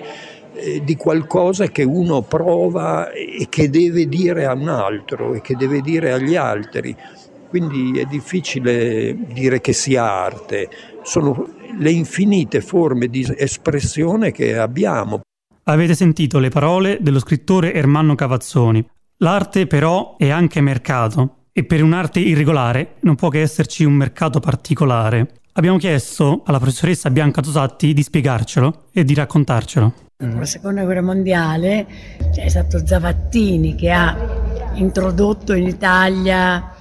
eh, 0.56 0.84
di 0.84 0.96
qualcosa 0.96 1.68
che 1.68 1.84
uno 1.84 2.22
prova 2.22 3.12
e 3.12 3.48
che 3.50 3.70
deve 3.70 4.08
dire 4.08 4.46
a 4.46 4.54
un 4.54 4.68
altro 4.68 5.34
e 5.34 5.42
che 5.42 5.56
deve 5.56 5.82
dire 5.82 6.12
agli 6.12 6.36
altri. 6.36 6.96
Quindi 7.50 8.00
è 8.00 8.06
difficile 8.06 9.16
dire 9.32 9.62
che 9.62 9.74
sia 9.74 10.04
arte, 10.04 10.70
sono 11.04 11.48
le 11.77 11.92
infinite 11.92 12.62
forme 12.62 13.08
di 13.08 13.25
espressione 13.38 14.32
che 14.32 14.58
abbiamo. 14.58 15.22
Avete 15.65 15.96
sentito 15.96 16.39
le 16.39 16.50
parole 16.50 16.98
dello 17.00 17.20
scrittore 17.20 17.74
Ermanno 17.74 18.15
Cavazzoni. 18.15 18.86
L'arte 19.18 19.68
però 19.68 20.15
è 20.18 20.30
anche 20.30 20.60
mercato 20.60 21.46
e 21.53 21.63
per 21.63 21.82
un'arte 21.82 22.20
irregolare 22.20 22.96
non 23.01 23.15
può 23.15 23.30
che 23.30 23.42
esserci 23.42 23.86
un 23.86 23.94
mercato 23.94 24.39
particolare. 24.39 25.36
Abbiamo 25.53 25.77
chiesto 25.77 26.42
alla 26.46 26.58
professoressa 26.58 27.12
Bianca 27.12 27.42
Tosatti 27.42 27.94
di 27.94 28.03
spiegarcelo 28.03 28.86
e 28.92 29.03
di 29.06 29.13
raccontarcelo. 29.13 29.94
Dopo 30.18 30.39
la 30.39 30.46
seconda 30.46 30.84
guerra 30.84 31.01
mondiale 31.01 31.86
è 32.36 32.50
stato 32.50 32.86
Zavattini 32.86 33.75
che 33.75 33.92
ha 33.92 34.18
introdotto 34.74 35.53
in 35.53 35.68
Italia 35.68 36.74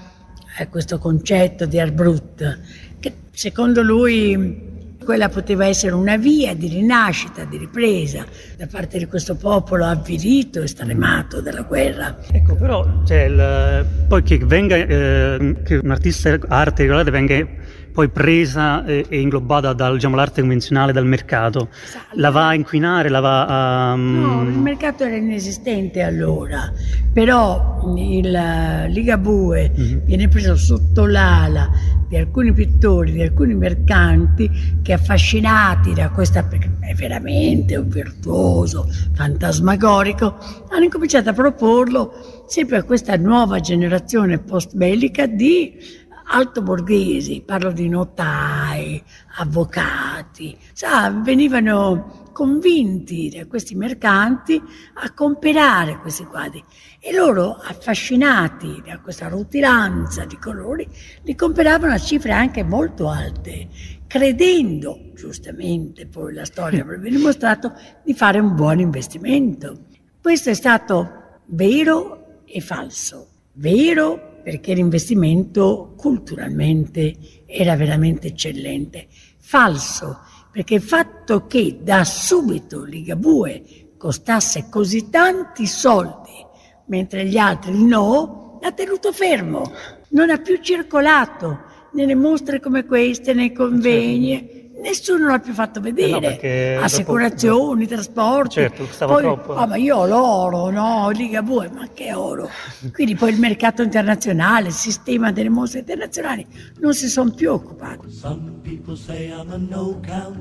eh, 0.58 0.68
questo 0.68 0.98
concetto 0.98 1.66
di 1.66 1.78
art 1.78 1.92
brut, 1.92 2.60
che 2.98 3.12
secondo 3.30 3.82
lui 3.82 4.70
quella 5.02 5.28
poteva 5.28 5.66
essere 5.66 5.92
una 5.92 6.16
via 6.16 6.54
di 6.54 6.68
rinascita, 6.68 7.44
di 7.44 7.56
ripresa 7.56 8.24
da 8.56 8.66
parte 8.66 8.98
di 8.98 9.06
questo 9.06 9.34
popolo 9.34 9.84
avvilito 9.84 10.62
e 10.62 10.66
stremato 10.66 11.40
dalla 11.40 11.62
guerra. 11.62 12.18
Ecco, 12.30 12.54
però 12.56 13.02
cioè, 13.04 13.22
il, 13.24 13.86
poi 14.08 14.22
che, 14.22 14.38
venga, 14.38 14.76
eh, 14.76 15.56
che 15.64 15.80
un 15.82 15.90
artista 15.90 16.38
arte 16.48 16.82
regolare 16.82 17.10
venga 17.10 17.46
poi 17.92 18.08
presa 18.08 18.84
e, 18.84 19.04
e 19.08 19.20
inglobata 19.20 19.72
dall'arte 19.72 19.94
diciamo, 19.94 20.16
convenzionale, 20.34 20.92
dal 20.92 21.06
mercato, 21.06 21.68
esatto. 21.84 22.06
la 22.14 22.30
va 22.30 22.48
a 22.48 22.54
inquinare, 22.54 23.08
la 23.08 23.20
va 23.20 23.44
a... 23.46 23.92
Um... 23.92 24.20
No, 24.20 24.42
il 24.42 24.58
mercato 24.58 25.04
era 25.04 25.16
inesistente 25.16 26.02
allora, 26.02 26.72
però 27.12 27.94
il 27.96 28.86
Ligabue 28.88 29.72
mm-hmm. 29.78 29.98
viene 30.04 30.28
preso 30.28 30.56
sotto 30.56 31.06
l'ala 31.06 31.70
di 32.08 32.16
alcuni 32.16 32.52
pittori, 32.52 33.12
di 33.12 33.22
alcuni 33.22 33.54
mercanti 33.54 34.50
che 34.82 34.92
affascinati 34.92 35.94
da 35.94 36.10
questa, 36.10 36.42
perché 36.42 36.70
è 36.80 36.94
veramente 36.94 37.76
un 37.76 37.88
virtuoso, 37.88 38.86
fantasmagorico, 39.14 40.36
hanno 40.68 40.84
incominciato 40.84 41.30
a 41.30 41.32
proporlo 41.32 42.44
sempre 42.46 42.76
a 42.76 42.82
questa 42.82 43.16
nuova 43.16 43.60
generazione 43.60 44.38
post-bellica 44.38 45.26
di 45.26 46.00
alto 46.32 46.62
borghesi, 46.62 47.42
parlo 47.44 47.72
di 47.72 47.88
notai, 47.88 49.02
avvocati, 49.36 50.56
sa, 50.72 51.10
venivano 51.10 52.30
convinti 52.32 53.28
da 53.28 53.46
questi 53.46 53.74
mercanti 53.74 54.60
a 54.94 55.12
comprare 55.12 55.98
questi 55.98 56.24
quadri 56.24 56.64
e 56.98 57.12
loro, 57.12 57.56
affascinati 57.62 58.82
da 58.84 58.98
questa 59.00 59.28
rutilanza 59.28 60.24
di 60.24 60.38
colori, 60.38 60.88
li 61.22 61.34
compravano 61.34 61.92
a 61.92 61.98
cifre 61.98 62.32
anche 62.32 62.62
molto 62.62 63.08
alte, 63.10 63.68
credendo, 64.06 65.10
giustamente 65.14 66.06
poi 66.06 66.32
la 66.32 66.46
storia 66.46 66.82
avrebbe 66.82 67.10
dimostrato, 67.10 67.74
di 68.02 68.14
fare 68.14 68.38
un 68.38 68.54
buon 68.54 68.80
investimento. 68.80 69.80
Questo 70.22 70.48
è 70.48 70.54
stato 70.54 71.40
vero 71.46 72.40
e 72.46 72.60
falso. 72.62 73.26
Vero 73.54 74.31
perché 74.42 74.74
l'investimento 74.74 75.94
culturalmente 75.96 77.16
era 77.46 77.76
veramente 77.76 78.28
eccellente. 78.28 79.06
Falso 79.38 80.18
perché 80.50 80.74
il 80.74 80.82
fatto 80.82 81.46
che 81.46 81.78
da 81.82 82.04
subito 82.04 82.84
Ligabue 82.84 83.92
costasse 83.96 84.66
così 84.68 85.08
tanti 85.08 85.66
soldi, 85.66 86.44
mentre 86.86 87.24
gli 87.24 87.38
altri 87.38 87.82
no, 87.84 88.58
l'ha 88.60 88.72
tenuto 88.72 89.12
fermo, 89.12 89.72
non 90.10 90.28
ha 90.28 90.38
più 90.38 90.60
circolato 90.60 91.70
nelle 91.92 92.14
mostre 92.14 92.60
come 92.60 92.84
queste, 92.84 93.32
nei 93.32 93.52
convegni. 93.52 94.61
Nessuno 94.82 95.28
l'ha 95.28 95.38
più 95.38 95.52
fatto 95.52 95.80
vedere. 95.80 96.40
Eh 96.40 96.76
no, 96.76 96.84
Assicurazioni, 96.84 97.84
dopo... 97.84 97.94
trasporti. 97.94 98.54
Certo, 98.54 98.88
poi, 99.06 99.22
troppo. 99.22 99.52
Oh, 99.52 99.66
ma 99.66 99.76
io 99.76 99.98
ho 99.98 100.06
l'oro, 100.06 100.70
no? 100.70 101.10
Ligabue, 101.10 101.70
ma 101.72 101.88
che 101.94 102.12
oro? 102.12 102.50
Quindi 102.92 103.14
poi 103.14 103.32
il 103.32 103.38
mercato 103.38 103.82
internazionale, 103.82 104.68
il 104.68 104.74
sistema 104.74 105.30
delle 105.30 105.48
mostre 105.48 105.80
internazionali 105.80 106.46
non 106.80 106.94
si 106.94 107.08
sono 107.08 107.30
più 107.30 107.52
occupati. 107.52 108.10
Some 108.10 108.60
people 108.62 108.96
say 108.96 109.28
I'm 109.28 109.52
a 109.52 109.56
no 109.56 110.00
count, 110.04 110.36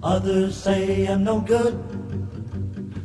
others 0.00 0.58
say 0.58 1.06
I'm 1.06 1.22
no 1.22 1.44
good, 1.46 1.74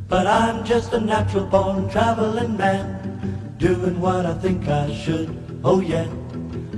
but 0.07 0.25
I'm 0.25 0.63
just 0.63 0.93
a 0.93 0.99
natural 0.99 1.45
born 1.45 1.89
traveling 1.89 2.55
man, 2.55 3.55
doing 3.57 3.99
what 3.99 4.25
I 4.25 4.33
think 4.39 4.67
I 4.67 4.89
should. 4.93 5.41
Oh 5.63 5.81
yeah. 5.81 6.07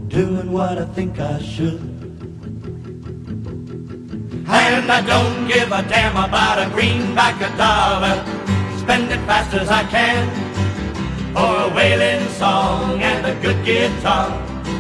doing 0.08 0.52
what 0.52 0.78
I 0.78 0.86
think 0.86 1.20
I 1.20 1.40
should. 1.42 1.95
And 4.56 4.90
I 4.90 5.02
don't 5.02 5.48
give 5.48 5.70
a 5.72 5.84
damn 5.84 6.16
about 6.16 6.58
a 6.60 6.70
greenback 6.72 7.36
a 7.42 7.52
dollar. 7.58 8.24
Spend 8.78 9.12
it 9.12 9.20
fast 9.28 9.54
as 9.54 9.70
I 9.70 9.84
can 9.90 10.30
for 11.34 11.68
a 11.68 11.70
wailing 11.76 12.26
song 12.38 13.02
and 13.02 13.26
a 13.26 13.36
good 13.42 13.62
guitar. 13.66 14.32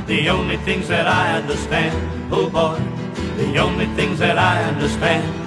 The 0.07 0.29
only 0.29 0.57
things 0.63 0.87
that 0.87 1.07
I 1.07 1.41
understand, 1.41 1.93
oh 2.31 2.49
boy, 2.49 2.79
the 3.37 3.59
only 3.59 3.87
things 3.95 4.19
that 4.19 4.37
I 4.37 4.63
understand. 4.69 5.43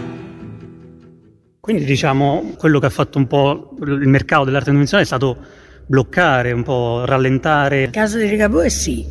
Quindi 1.61 1.85
diciamo 1.85 2.55
quello 2.57 2.79
che 2.81 2.87
ha 2.87 2.91
fatto 2.91 3.19
un 3.19 3.27
po' 3.27 3.77
il 3.81 4.09
mercato 4.09 4.45
dell'arte 4.45 4.71
convenzionale 4.71 5.05
è 5.05 5.09
stato 5.09 5.37
bloccare, 5.87 6.53
un 6.53 6.63
po' 6.63 7.05
rallentare. 7.07 7.85
Il 7.85 7.91
caso 7.91 8.19
di 8.19 8.29
Ligabue 8.29 8.69
sì, 8.69 9.07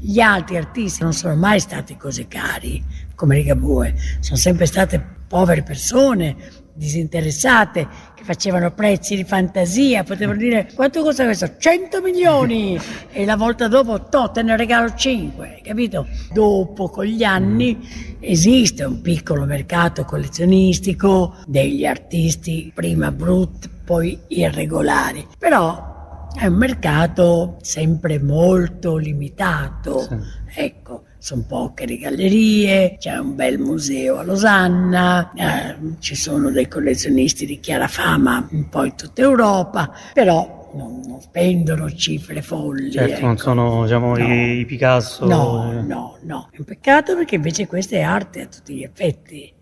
gli 0.00 0.20
altri 0.20 0.56
artisti 0.56 1.02
non 1.02 1.12
sono 1.12 1.36
mai 1.36 1.60
stati 1.60 1.96
così 1.96 2.26
cari 2.26 2.82
come 3.22 3.36
Ligabue, 3.36 3.94
sono 4.18 4.36
sempre 4.36 4.66
state 4.66 5.00
povere 5.28 5.62
persone, 5.62 6.34
disinteressate, 6.74 7.86
che 8.16 8.24
facevano 8.24 8.72
prezzi 8.72 9.14
di 9.14 9.22
fantasia, 9.22 10.02
potevano 10.02 10.38
dire 10.38 10.68
quanto 10.74 11.04
costa 11.04 11.22
questo? 11.22 11.52
100 11.56 12.00
milioni 12.00 12.76
e 13.12 13.24
la 13.24 13.36
volta 13.36 13.68
dopo 13.68 14.08
to, 14.08 14.32
te 14.32 14.42
ne 14.42 14.56
regalo 14.56 14.92
5, 14.92 15.60
capito? 15.62 16.08
Dopo, 16.32 16.88
con 16.88 17.04
gli 17.04 17.22
anni, 17.22 17.78
esiste 18.18 18.82
un 18.82 19.00
piccolo 19.00 19.44
mercato 19.44 20.04
collezionistico 20.04 21.36
degli 21.46 21.86
artisti, 21.86 22.72
prima 22.74 23.12
brut, 23.12 23.70
poi 23.84 24.18
irregolari, 24.26 25.24
però 25.38 26.26
è 26.36 26.46
un 26.46 26.54
mercato 26.54 27.58
sempre 27.60 28.20
molto 28.20 28.96
limitato. 28.96 30.00
Sì. 30.00 30.16
Ecco, 30.56 31.04
sono 31.22 31.44
poche 31.46 31.86
le 31.86 31.98
gallerie, 31.98 32.96
c'è 32.98 33.16
un 33.16 33.36
bel 33.36 33.60
museo 33.60 34.18
a 34.18 34.24
Losanna, 34.24 35.30
eh, 35.34 35.76
ci 36.00 36.16
sono 36.16 36.50
dei 36.50 36.66
collezionisti 36.66 37.46
di 37.46 37.60
chiara 37.60 37.86
fama 37.86 38.48
un 38.50 38.68
po' 38.68 38.82
in 38.82 38.96
tutta 38.96 39.22
Europa, 39.22 39.92
però 40.12 40.72
non, 40.74 41.00
non 41.06 41.20
spendono 41.20 41.88
cifre 41.92 42.42
folli. 42.42 42.90
Certo, 42.90 43.12
ecco. 43.14 43.26
non 43.26 43.36
sono 43.38 43.82
diciamo, 43.84 44.16
no. 44.16 44.34
i 44.34 44.64
Picasso. 44.66 45.24
No, 45.24 45.80
no, 45.86 46.18
no. 46.22 46.48
È 46.50 46.56
un 46.58 46.64
peccato 46.64 47.14
perché 47.14 47.36
invece 47.36 47.68
questa 47.68 47.94
è 47.94 48.00
arte 48.00 48.42
a 48.42 48.46
tutti 48.46 48.74
gli 48.74 48.82
effetti 48.82 49.52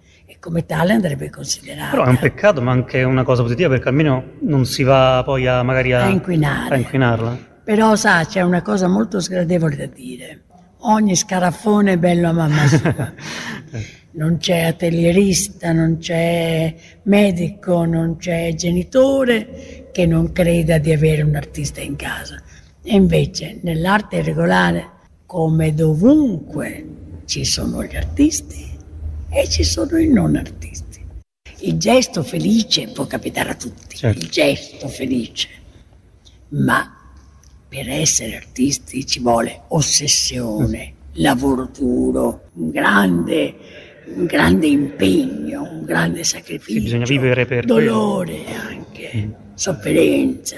come 0.41 0.65
tale 0.65 0.95
andrebbe 0.95 1.29
considerata. 1.29 1.91
Però 1.91 2.05
è 2.05 2.09
un 2.09 2.19
peccato, 2.19 2.63
ma 2.63 2.71
anche 2.73 3.03
una 3.03 3.23
cosa 3.23 3.43
positiva 3.43 3.69
perché 3.69 3.89
almeno 3.89 4.25
non 4.41 4.65
si 4.65 4.83
va 4.83 5.21
poi 5.23 5.47
a 5.47 5.63
magari 5.63 5.93
a, 5.93 6.05
a, 6.05 6.09
inquinare. 6.09 6.75
a 6.75 6.79
inquinarla. 6.79 7.39
Però 7.63 7.95
sa, 7.97 8.25
c'è 8.25 8.41
una 8.41 8.63
cosa 8.63 8.89
molto 8.89 9.21
sgradevole 9.21 9.77
da 9.77 9.85
dire. 9.85 10.45
Ogni 10.83 11.15
scaraffone 11.15 11.93
è 11.93 11.99
bello 11.99 12.29
a 12.29 12.33
mamma 12.33 12.67
sua. 12.67 13.13
non 14.13 14.39
c'è 14.39 14.61
atelierista, 14.61 15.73
non 15.73 15.99
c'è 15.99 16.75
medico, 17.03 17.85
non 17.85 18.17
c'è 18.17 18.55
genitore 18.55 19.89
che 19.93 20.07
non 20.07 20.33
creda 20.33 20.79
di 20.79 20.93
avere 20.93 21.23
un 21.23 21.35
artista 21.35 21.81
in 21.81 21.97
casa. 21.97 22.43
E 22.83 22.95
invece 22.95 23.59
nell'arte 23.63 24.23
regolare, 24.23 24.91
come 25.27 25.75
dovunque, 25.75 26.87
ci 27.27 27.45
sono 27.45 27.85
gli 27.85 27.97
artisti 27.97 28.67
e 29.29 29.49
ci 29.49 29.65
sono 29.65 29.99
i 29.99 30.09
non 30.09 30.35
artisti. 30.35 31.05
Il 31.59 31.77
gesto 31.77 32.23
felice 32.23 32.89
può 32.89 33.07
capitare 33.07 33.51
a 33.51 33.55
tutti, 33.55 33.97
certo. 33.97 34.19
il 34.19 34.31
gesto 34.31 34.89
felice, 34.89 35.49
ma 36.49 37.00
per 37.71 37.89
essere 37.89 38.35
artisti 38.35 39.07
ci 39.07 39.21
vuole 39.21 39.63
ossessione, 39.69 40.93
lavoro 41.13 41.71
duro, 41.73 42.49
un 42.55 42.71
grande, 42.71 43.55
un 44.17 44.27
grande 44.27 44.67
impegno, 44.67 45.63
un 45.63 45.85
grande 45.85 46.25
sacrificio, 46.25 46.79
sì, 46.79 46.85
bisogna 46.85 47.05
vivere 47.05 47.47
per 47.47 47.65
dolore 47.65 48.43
quello. 48.43 48.61
anche, 48.69 49.11
mm. 49.15 49.33
sofferenza. 49.55 50.57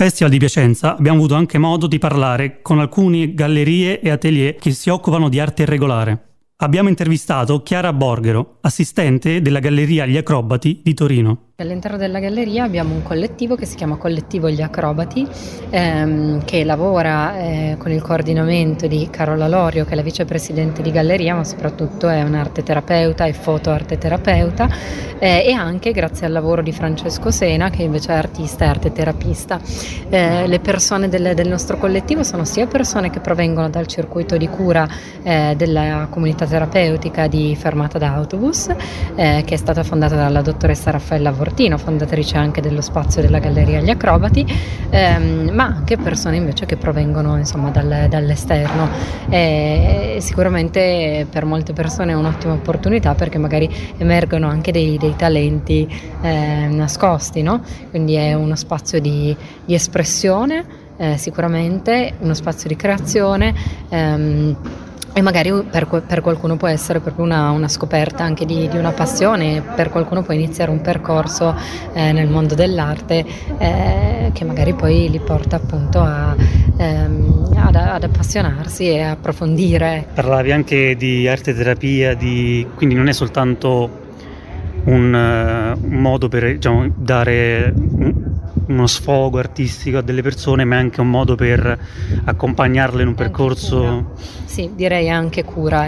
Festival 0.00 0.32
di 0.32 0.38
Piacenza 0.38 0.96
abbiamo 0.96 1.18
avuto 1.18 1.34
anche 1.34 1.58
modo 1.58 1.86
di 1.86 1.98
parlare 1.98 2.62
con 2.62 2.78
alcune 2.78 3.34
gallerie 3.34 4.00
e 4.00 4.08
atelier 4.08 4.54
che 4.54 4.70
si 4.70 4.88
occupano 4.88 5.28
di 5.28 5.38
arte 5.38 5.64
irregolare. 5.64 6.28
Abbiamo 6.62 6.88
intervistato 6.88 7.62
Chiara 7.62 7.92
Borghero, 7.92 8.56
assistente 8.62 9.42
della 9.42 9.58
Galleria 9.58 10.06
Gli 10.06 10.16
Acrobati 10.16 10.80
di 10.82 10.94
Torino. 10.94 11.49
All'interno 11.60 11.98
della 11.98 12.20
galleria 12.20 12.64
abbiamo 12.64 12.94
un 12.94 13.02
collettivo 13.02 13.54
che 13.54 13.66
si 13.66 13.76
chiama 13.76 13.96
Collettivo 13.96 14.48
Gli 14.48 14.62
Acrobati, 14.62 15.28
ehm, 15.68 16.42
che 16.46 16.64
lavora 16.64 17.38
eh, 17.38 17.76
con 17.78 17.90
il 17.90 18.00
coordinamento 18.00 18.86
di 18.86 19.08
Carola 19.10 19.46
Lorio, 19.46 19.84
che 19.84 19.90
è 19.90 19.94
la 19.94 20.00
vicepresidente 20.00 20.80
di 20.80 20.90
galleria, 20.90 21.34
ma 21.34 21.44
soprattutto 21.44 22.08
è 22.08 22.22
un'arte 22.22 22.62
terapeuta 22.62 23.26
e 23.26 23.34
fotoarte 23.34 23.98
terapeuta, 23.98 24.68
eh, 25.18 25.44
e 25.44 25.52
anche 25.52 25.92
grazie 25.92 26.24
al 26.24 26.32
lavoro 26.32 26.62
di 26.62 26.72
Francesco 26.72 27.30
Sena, 27.30 27.68
che 27.68 27.82
invece 27.82 28.12
è 28.12 28.16
artista 28.16 28.64
e 28.64 28.68
arte 28.68 28.90
terapista. 28.90 29.60
Eh, 30.08 30.46
le 30.46 30.60
persone 30.60 31.10
del, 31.10 31.34
del, 31.34 31.48
nostro 31.48 31.76
collettivo 31.76 32.22
sono 32.22 32.46
sia 32.46 32.66
persone 32.66 33.10
che 33.10 33.20
provengono 33.20 33.68
dal 33.68 33.86
circuito 33.86 34.38
di 34.38 34.48
cura 34.48 34.88
eh, 35.22 35.52
della 35.58 36.06
comunità 36.08 36.46
terapeutica 36.46 37.26
di 37.26 37.54
Fermata 37.54 37.98
d'autobus, 37.98 38.68
eh, 39.14 39.42
che 39.44 39.54
è 39.54 39.58
stata 39.58 39.82
fondata 39.82 40.16
dalla 40.16 40.40
dottoressa 40.40 40.90
Raffaella 40.90 41.30
Vortini, 41.30 41.48
Fortino, 41.50 41.78
fondatrice 41.78 42.36
anche 42.36 42.60
dello 42.60 42.80
spazio 42.80 43.20
della 43.20 43.40
Galleria 43.40 43.80
Gli 43.80 43.90
Acrobati, 43.90 44.46
ehm, 44.88 45.50
ma 45.52 45.64
anche 45.64 45.96
persone 45.96 46.36
invece 46.36 46.64
che 46.64 46.76
provengono 46.76 47.36
insomma, 47.36 47.70
dal, 47.70 48.06
dall'esterno. 48.08 48.88
E 49.28 50.18
sicuramente 50.20 51.26
per 51.28 51.44
molte 51.44 51.72
persone 51.72 52.12
è 52.12 52.14
un'ottima 52.14 52.52
opportunità 52.52 53.14
perché 53.14 53.38
magari 53.38 53.68
emergono 53.98 54.46
anche 54.46 54.70
dei, 54.70 54.96
dei 54.96 55.16
talenti 55.16 55.92
eh, 56.22 56.68
nascosti, 56.70 57.42
no? 57.42 57.60
quindi 57.90 58.14
è 58.14 58.32
uno 58.34 58.54
spazio 58.54 59.00
di, 59.00 59.36
di 59.64 59.74
espressione, 59.74 60.64
eh, 60.98 61.16
sicuramente 61.16 62.14
uno 62.20 62.34
spazio 62.34 62.68
di 62.68 62.76
creazione. 62.76 63.52
Ehm, 63.88 64.56
e 65.20 65.22
magari 65.22 65.52
per, 65.70 65.86
per, 66.06 66.22
qualcuno 66.22 66.56
può 66.56 66.66
essere 66.66 67.00
proprio 67.00 67.24
una, 67.24 67.50
una 67.50 67.68
scoperta 67.68 68.24
anche 68.24 68.46
di, 68.46 68.68
di, 68.68 68.76
una 68.78 68.92
passione, 68.92 69.62
per 69.76 69.90
qualcuno 69.90 70.22
può 70.22 70.32
iniziare 70.32 70.70
un 70.70 70.80
percorso 70.80 71.54
eh, 71.92 72.12
nel 72.12 72.28
mondo 72.28 72.54
dell'arte 72.54 73.24
eh, 73.58 74.30
che 74.32 74.44
magari 74.44 74.72
poi 74.72 75.10
li 75.10 75.20
porta 75.20 75.56
appunto 75.56 76.00
a, 76.00 76.34
ehm, 76.78 77.52
ad, 77.54 77.74
ad, 77.74 78.02
appassionarsi 78.02 78.88
e 78.88 79.02
approfondire. 79.02 80.06
Parlavi 80.14 80.52
anche 80.52 80.96
di 80.96 81.28
arte 81.28 81.54
terapia, 81.54 82.14
di, 82.14 82.66
quindi 82.74 82.94
non 82.94 83.06
è 83.08 83.12
soltanto 83.12 84.08
un, 84.84 85.12
uh, 85.12 85.86
un 85.86 86.00
modo 86.00 86.28
per 86.28 86.54
diciamo, 86.54 86.90
dare 86.96 87.74
uno 88.70 88.86
sfogo 88.86 89.38
artistico 89.38 89.98
a 89.98 90.02
delle 90.02 90.22
persone, 90.22 90.64
ma 90.64 90.76
è 90.76 90.78
anche 90.78 91.00
un 91.00 91.10
modo 91.10 91.34
per 91.34 91.78
accompagnarle 92.24 93.02
in 93.02 93.08
un 93.08 93.14
percorso. 93.14 94.14
Sì, 94.44 94.70
direi 94.74 95.10
anche 95.10 95.44
cura. 95.44 95.86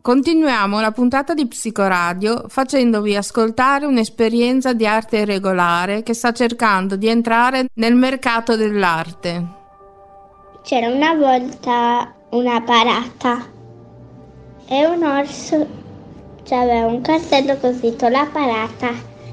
Continuiamo 0.00 0.80
la 0.80 0.92
puntata 0.92 1.34
di 1.34 1.46
Psicoradio 1.46 2.44
facendovi 2.48 3.16
ascoltare 3.16 3.86
un'esperienza 3.86 4.72
di 4.72 4.86
arte 4.86 5.18
irregolare 5.18 6.02
che 6.02 6.14
sta 6.14 6.32
cercando 6.32 6.96
di 6.96 7.08
entrare 7.08 7.66
nel 7.74 7.94
mercato 7.94 8.56
dell'arte. 8.56 9.58
C'era 10.62 10.88
una 10.88 11.14
volta 11.14 12.14
una 12.30 12.60
parata 12.62 13.44
e 14.66 14.86
un 14.86 15.02
orso 15.02 15.80
aveva 16.50 16.86
un 16.86 17.00
cartello 17.00 17.56
con 17.58 17.74
scritto 17.76 18.08
la 18.08 18.26
parata, 18.30 18.90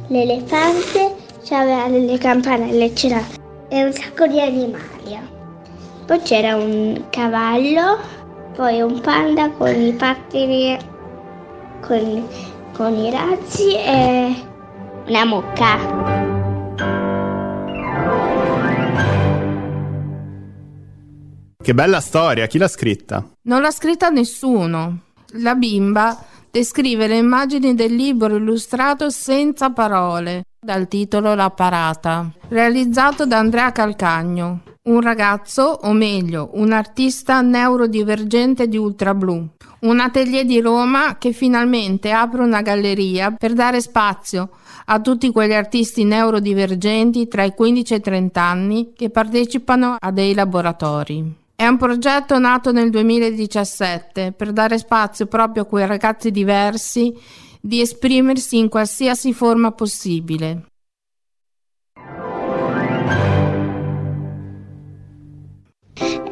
l'elefante 0.08 1.16
aveva 1.50 1.88
delle 1.88 2.18
campanelle, 2.18 2.94
c'era 2.94 3.22
e 3.70 3.84
un 3.84 3.92
sacco 3.94 4.28
di 4.28 4.40
animali. 4.40 5.20
Poi 6.06 6.22
c'era 6.22 6.56
un 6.56 7.06
cavallo 7.10 7.98
poi 8.58 8.82
un 8.82 9.00
panda 9.02 9.52
con 9.52 9.70
i 9.70 9.94
pattini, 9.94 10.76
con, 11.80 12.28
con 12.74 12.92
i 12.92 13.12
razzi 13.12 13.76
e 13.76 14.36
una 15.06 15.26
mucca. 15.26 15.78
Che 21.56 21.74
bella 21.76 22.00
storia, 22.00 22.48
chi 22.48 22.58
l'ha 22.58 22.68
scritta? 22.68 23.24
Non 23.44 23.62
l'ha 23.62 23.70
scritta 23.70 24.10
nessuno. 24.10 25.02
La 25.34 25.54
bimba 25.54 26.18
descrive 26.50 27.06
le 27.06 27.18
immagini 27.18 27.76
del 27.76 27.94
libro 27.94 28.38
illustrato 28.38 29.12
senza 29.12 29.70
parole, 29.70 30.46
dal 30.60 30.88
titolo 30.88 31.36
La 31.36 31.52
parata, 31.52 32.28
realizzato 32.48 33.28
da 33.28 33.38
Andrea 33.38 33.72
Calcagno 33.72 34.62
un 34.88 35.02
ragazzo, 35.02 35.80
o 35.84 35.92
meglio, 35.94 36.50
un 36.54 36.72
artista 36.72 37.42
neurodivergente 37.42 38.68
di 38.68 38.78
ultrablu. 38.78 39.48
Un 39.80 40.00
atelier 40.00 40.46
di 40.46 40.60
Roma 40.60 41.18
che 41.18 41.34
finalmente 41.34 42.12
apre 42.12 42.42
una 42.42 42.62
galleria 42.62 43.32
per 43.32 43.54
dare 43.54 43.80
spazio 43.80 44.50
a 44.86 45.00
tutti 45.00 45.32
quegli 45.32 45.54
artisti 45.54 46.04
neurodivergenti 46.04 47.28
tra 47.28 47.44
i 47.44 47.54
15 47.54 47.94
e 47.94 47.98
i 47.98 48.02
30 48.02 48.42
anni 48.42 48.94
che 48.96 49.10
partecipano 49.10 49.98
a 50.00 50.12
dei 50.12 50.34
laboratori. 50.34 51.36
È 51.56 51.68
un 51.68 51.78
progetto 51.78 52.40
nato 52.40 52.72
nel 52.72 52.90
2017 52.90 54.32
per 54.32 54.52
dare 54.52 54.78
spazio 54.78 55.26
proprio 55.26 55.64
a 55.64 55.66
quei 55.66 55.86
ragazzi 55.86 56.32
diversi 56.32 57.14
di 57.60 57.82
esprimersi 57.82 58.58
in 58.58 58.70
qualsiasi 58.70 59.34
forma 59.34 59.72
possibile. 59.72 60.66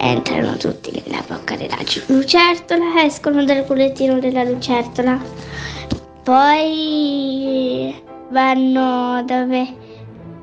Entrano 0.05 0.55
tutti 0.57 0.91
nella 1.05 1.23
bocca 1.27 1.55
della 1.55 1.77
lucertola, 2.07 3.03
escono 3.03 3.43
dal 3.43 3.65
culettino 3.65 4.19
della 4.19 4.43
lucertola, 4.43 5.19
poi 6.23 7.95
vanno 8.29 9.23
dove, 9.23 9.75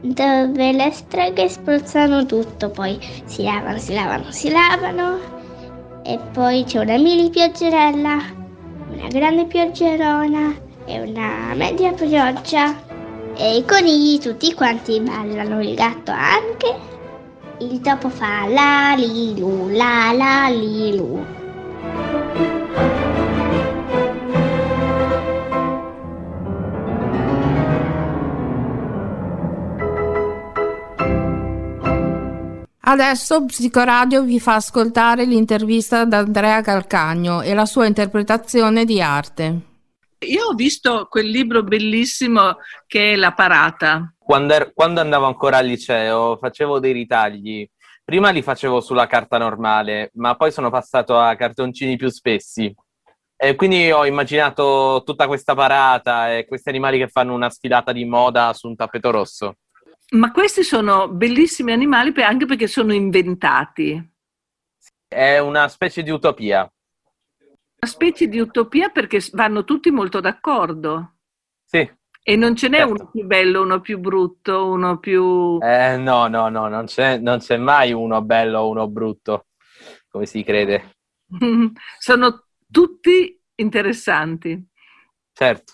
dove 0.00 0.72
le 0.72 0.90
streghe 0.92 1.48
spruzzano 1.48 2.26
tutto, 2.26 2.70
poi 2.70 2.98
si 3.24 3.44
lavano, 3.44 3.78
si 3.78 3.94
lavano, 3.94 4.30
si 4.30 4.50
lavano. 4.50 5.30
E 6.04 6.18
poi 6.32 6.64
c'è 6.64 6.80
una 6.80 6.98
mini 6.98 7.30
pioggerella, 7.30 8.18
una 8.90 9.08
grande 9.08 9.44
pioggerona 9.46 10.52
e 10.84 11.00
una 11.00 11.54
media 11.54 11.92
pioggia. 11.92 12.90
E 13.34 13.56
i 13.56 13.64
conigli 13.64 14.18
tutti 14.18 14.52
quanti 14.52 15.00
ballano, 15.00 15.62
il 15.62 15.74
gatto 15.74 16.10
anche 16.10 16.92
il 17.70 17.80
topo 17.80 18.08
fa 18.08 18.46
la 18.48 18.94
li 18.96 19.38
lu, 19.38 19.68
la 19.70 20.12
la 20.12 20.48
li 20.48 20.96
lu. 20.96 21.24
Adesso 32.84 33.44
Psicoradio 33.46 34.22
vi 34.22 34.40
fa 34.40 34.56
ascoltare 34.56 35.24
l'intervista 35.24 36.00
ad 36.00 36.12
Andrea 36.12 36.60
Calcagno 36.60 37.40
e 37.40 37.54
la 37.54 37.64
sua 37.64 37.86
interpretazione 37.86 38.84
di 38.84 39.00
arte. 39.00 39.71
Io 40.22 40.46
ho 40.46 40.54
visto 40.54 41.06
quel 41.08 41.28
libro 41.28 41.62
bellissimo 41.62 42.58
che 42.86 43.12
è 43.12 43.16
La 43.16 43.32
parata. 43.32 44.14
Quando, 44.18 44.54
er- 44.54 44.72
quando, 44.72 45.00
andavo 45.00 45.26
ancora 45.26 45.58
al 45.58 45.66
liceo 45.66 46.36
facevo 46.36 46.78
dei 46.78 46.92
ritagli. 46.92 47.68
Prima 48.04 48.30
li 48.30 48.42
facevo 48.42 48.80
sulla 48.80 49.06
carta 49.06 49.38
normale, 49.38 50.10
ma 50.14 50.34
poi 50.36 50.52
sono 50.52 50.70
passato 50.70 51.18
a 51.18 51.34
cartoncini 51.34 51.96
più 51.96 52.08
spessi. 52.08 52.72
E 53.36 53.54
quindi 53.56 53.90
ho 53.90 54.06
immaginato 54.06 55.02
tutta 55.04 55.26
questa 55.26 55.54
parata 55.54 56.36
e 56.36 56.46
questi 56.46 56.68
animali 56.68 56.98
che 56.98 57.08
fanno 57.08 57.34
una 57.34 57.50
sfilata 57.50 57.90
di 57.92 58.04
moda 58.04 58.52
su 58.52 58.68
un 58.68 58.76
tappeto 58.76 59.10
rosso. 59.10 59.56
Ma 60.10 60.30
questi 60.30 60.62
sono 60.62 61.08
bellissimi 61.08 61.72
animali 61.72 62.12
anche 62.22 62.46
perché 62.46 62.66
sono 62.66 62.92
inventati. 62.92 64.10
È 65.08 65.38
una 65.38 65.68
specie 65.68 66.02
di 66.02 66.10
utopia 66.10 66.70
specie 67.86 68.28
di 68.28 68.38
utopia 68.38 68.90
perché 68.90 69.20
vanno 69.32 69.64
tutti 69.64 69.90
molto 69.90 70.20
d'accordo. 70.20 71.14
Sì. 71.64 71.90
E 72.24 72.36
non 72.36 72.54
ce 72.54 72.68
n'è 72.68 72.78
certo. 72.78 72.92
uno 72.92 73.10
più 73.10 73.24
bello, 73.24 73.62
uno 73.62 73.80
più 73.80 73.98
brutto, 73.98 74.68
uno 74.68 74.98
più... 74.98 75.58
Eh, 75.60 75.96
no, 75.96 76.28
no, 76.28 76.48
no, 76.48 76.68
non 76.68 76.84
c'è, 76.86 77.18
non 77.18 77.38
c'è 77.38 77.56
mai 77.56 77.92
uno 77.92 78.22
bello 78.22 78.60
o 78.60 78.68
uno 78.68 78.86
brutto, 78.86 79.46
come 80.08 80.26
si 80.26 80.44
crede. 80.44 80.98
Sono 81.98 82.44
tutti 82.70 83.40
interessanti. 83.56 84.64
Certo. 85.32 85.72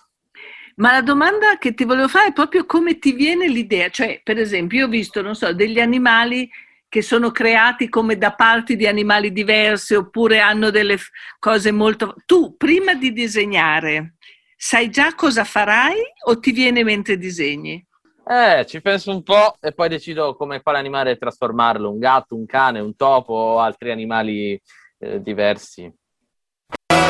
Ma 0.77 0.93
la 0.93 1.03
domanda 1.03 1.59
che 1.59 1.75
ti 1.75 1.85
volevo 1.85 2.09
fare 2.09 2.29
è 2.29 2.33
proprio 2.33 2.65
come 2.65 2.99
ti 2.99 3.13
viene 3.13 3.49
l'idea. 3.49 3.91
Cioè, 3.91 4.21
per 4.23 4.39
esempio, 4.39 4.79
io 4.79 4.87
ho 4.87 4.89
visto, 4.89 5.21
non 5.21 5.35
so, 5.35 5.53
degli 5.53 5.81
animali 5.81 6.49
che 6.89 7.03
sono 7.03 7.31
creati 7.31 7.89
come 7.89 8.17
da 8.17 8.33
parti 8.33 8.77
di 8.77 8.87
animali 8.87 9.33
diversi 9.33 9.95
oppure 9.95 10.41
hanno 10.41 10.71
delle 10.71 10.99
cose 11.39 11.71
molto... 11.71 12.15
Tu 12.25 12.57
prima 12.57 12.95
di 12.95 13.13
disegnare 13.13 14.15
sai 14.57 14.91
già 14.91 15.15
cosa 15.15 15.45
farai 15.45 16.01
o 16.27 16.39
ti 16.41 16.51
viene 16.51 16.83
mentre 16.83 17.17
disegni? 17.17 17.85
Eh, 18.31 18.67
ci 18.67 18.83
penso 18.83 19.11
un 19.11 19.23
po' 19.23 19.57
e 19.61 19.73
poi 19.73 19.89
decido 19.89 20.37
come 20.37 20.61
quale 20.61 20.79
animale 20.79 21.17
trasformarlo, 21.17 21.91
un 21.91 21.99
gatto, 21.99 22.35
un 22.35 22.45
cane, 22.45 22.79
un 22.81 22.95
topo 22.95 23.33
o 23.33 23.61
altri 23.61 23.91
animali 23.91 24.61
eh, 24.99 25.23
diversi. 25.23 25.91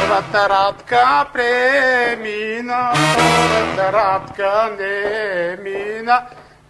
Rataratka 0.08 1.28
premina, 1.32 2.92
rataratka 2.92 4.74
nemina, 4.76 6.28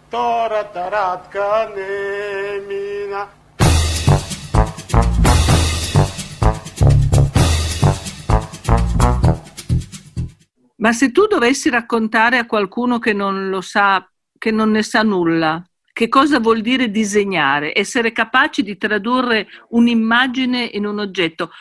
torataratka 0.09 1.71
nemina. 1.75 3.37
Ma 10.77 10.93
se 10.93 11.11
tu 11.11 11.25
dovessi 11.27 11.69
raccontare 11.69 12.37
a 12.37 12.45
qualcuno 12.45 12.99
che 12.99 13.13
non 13.13 13.49
lo 13.49 13.59
sa, 13.61 14.09
che 14.37 14.49
non 14.49 14.71
ne 14.71 14.81
sa 14.81 15.03
nulla, 15.03 15.61
che 15.91 16.07
cosa 16.07 16.39
vuol 16.39 16.61
dire 16.61 16.89
disegnare? 16.89 17.77
Essere 17.77 18.13
capaci 18.13 18.63
di 18.63 18.77
tradurre 18.77 19.47
un'immagine 19.69 20.63
in 20.63 20.85
un 20.85 20.99
oggetto. 20.99 21.51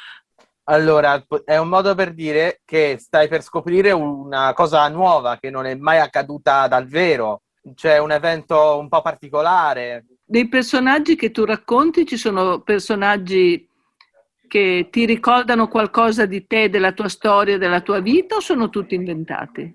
Allora, 0.70 1.20
è 1.44 1.56
un 1.56 1.66
modo 1.68 1.96
per 1.96 2.14
dire 2.14 2.60
che 2.64 2.98
stai 3.00 3.26
per 3.26 3.42
scoprire 3.42 3.90
una 3.90 4.52
cosa 4.52 4.86
nuova 4.88 5.38
che 5.40 5.50
non 5.50 5.66
è 5.66 5.74
mai 5.74 5.98
accaduta 5.98 6.68
dal 6.68 6.86
vero. 6.86 7.42
C'è 7.74 7.98
un 7.98 8.12
evento 8.12 8.78
un 8.78 8.88
po' 8.88 9.02
particolare. 9.02 10.06
Dei 10.24 10.48
personaggi 10.48 11.16
che 11.16 11.30
tu 11.30 11.44
racconti 11.44 12.06
ci 12.06 12.16
sono 12.16 12.60
personaggi 12.60 13.68
che 14.48 14.88
ti 14.90 15.04
ricordano 15.04 15.68
qualcosa 15.68 16.26
di 16.26 16.46
te, 16.46 16.68
della 16.68 16.92
tua 16.92 17.08
storia, 17.08 17.58
della 17.58 17.80
tua 17.80 18.00
vita 18.00 18.36
o 18.36 18.40
sono 18.40 18.70
tutti 18.70 18.94
inventati? 18.94 19.74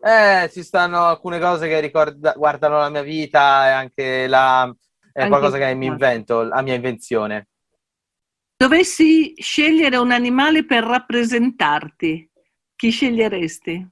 Eh, 0.00 0.48
ci 0.50 0.62
stanno 0.62 1.04
alcune 1.04 1.38
cose 1.38 1.68
che 1.68 1.80
ricorda, 1.80 2.32
guardano 2.36 2.78
la 2.78 2.88
mia 2.88 3.02
vita 3.02 3.66
e 3.66 3.70
anche 3.70 4.26
la, 4.26 4.64
è 5.12 5.20
anche 5.20 5.28
qualcosa 5.28 5.58
che 5.58 5.74
mi 5.74 5.86
invento, 5.86 6.42
la 6.42 6.62
mia 6.62 6.74
invenzione. 6.74 7.48
Dovessi 8.56 9.34
scegliere 9.36 9.96
un 9.96 10.10
animale 10.10 10.64
per 10.64 10.84
rappresentarti, 10.84 12.30
chi 12.74 12.90
sceglieresti? 12.90 13.88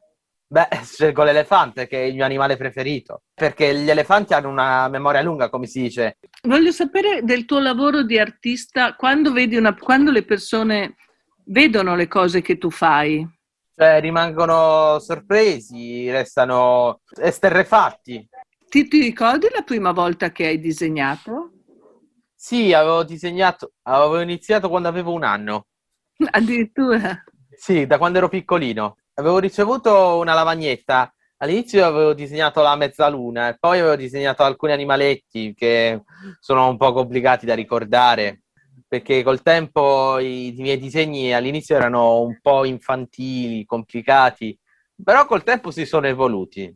Beh, 0.49 0.69
scelgo 0.85 1.25
l'elefante, 1.25 1.87
che 1.87 2.03
è 2.03 2.07
il 2.07 2.15
mio 2.15 2.25
animale 2.25 2.57
preferito, 2.57 3.23
perché 3.35 3.75
gli 3.75 3.91
elefanti 3.91 4.33
hanno 4.35 4.49
una 4.49 4.89
memoria 4.89 5.23
lunga, 5.23 5.49
come 5.49 5.67
si 5.67 5.83
dice. 5.83 6.19
Voglio 6.43 6.71
sapere 6.71 7.23
del 7.23 7.45
tuo 7.45 7.59
lavoro 7.59 8.03
di 8.03 8.19
artista, 8.19 8.95
quando, 8.95 9.33
vedi 9.33 9.57
una, 9.57 9.75
quando 9.75 10.11
le 10.11 10.25
persone 10.25 10.97
vedono 11.47 11.97
le 11.97 12.07
cose 12.07 12.43
che 12.43 12.59
tu 12.59 12.71
fai. 12.71 13.27
Cioè, 13.75 14.01
rimangono 14.01 14.99
sorpresi, 15.01 16.11
restano 16.11 17.01
esterrefatti. 17.21 18.27
Ti, 18.69 18.89
ti 18.89 19.01
ricordi 19.01 19.49
la 19.53 19.63
prima 19.63 19.93
volta 19.93 20.31
che 20.31 20.47
hai 20.47 20.59
disegnato? 20.59 21.51
Sì, 22.35 22.73
avevo 22.73 23.03
disegnato, 23.03 23.73
avevo 23.83 24.21
iniziato 24.21 24.69
quando 24.69 24.89
avevo 24.89 25.13
un 25.13 25.25
anno. 25.25 25.67
Addirittura. 26.31 27.23
Sì, 27.51 27.87
da 27.87 27.99
quando 27.99 28.19
ero 28.19 28.29
piccolino. 28.29 28.97
Avevo 29.19 29.39
ricevuto 29.39 30.19
una 30.19 30.35
lavagnetta. 30.35 31.11
All'inizio 31.39 31.87
avevo 31.87 32.13
disegnato 32.13 32.61
la 32.61 32.77
mezzaluna 32.77 33.49
e 33.49 33.57
poi 33.59 33.79
avevo 33.79 33.97
disegnato 33.97 34.43
alcuni 34.43 34.73
animaletti 34.73 35.55
che 35.55 36.03
sono 36.39 36.69
un 36.69 36.77
po' 36.77 36.93
complicati 36.93 37.47
da 37.47 37.55
ricordare 37.55 38.43
perché 38.87 39.23
col 39.23 39.41
tempo 39.41 40.19
i, 40.19 40.49
i 40.49 40.61
miei 40.61 40.79
disegni 40.79 41.33
all'inizio 41.33 41.77
erano 41.77 42.21
un 42.21 42.39
po' 42.43 42.67
infantili, 42.67 43.65
complicati, 43.65 44.57
però 45.03 45.25
col 45.25 45.43
tempo 45.45 45.71
si 45.71 45.87
sono 45.87 46.07
evoluti. 46.07 46.75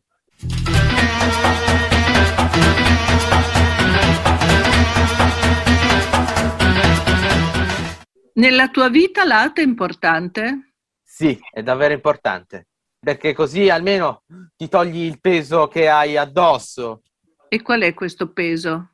Nella 8.33 8.68
tua 8.68 8.88
vita 8.88 9.24
l'arte 9.24 9.61
è 9.61 9.64
importante? 9.66 10.69
Sì, 11.20 11.38
è 11.50 11.62
davvero 11.62 11.92
importante, 11.92 12.68
perché 12.98 13.35
così 13.35 13.68
almeno 13.68 14.22
ti 14.56 14.70
togli 14.70 15.04
il 15.04 15.20
peso 15.20 15.68
che 15.68 15.87
hai 15.87 16.16
addosso. 16.16 17.02
E 17.46 17.61
qual 17.61 17.83
è 17.83 17.92
questo 17.92 18.33
peso? 18.33 18.92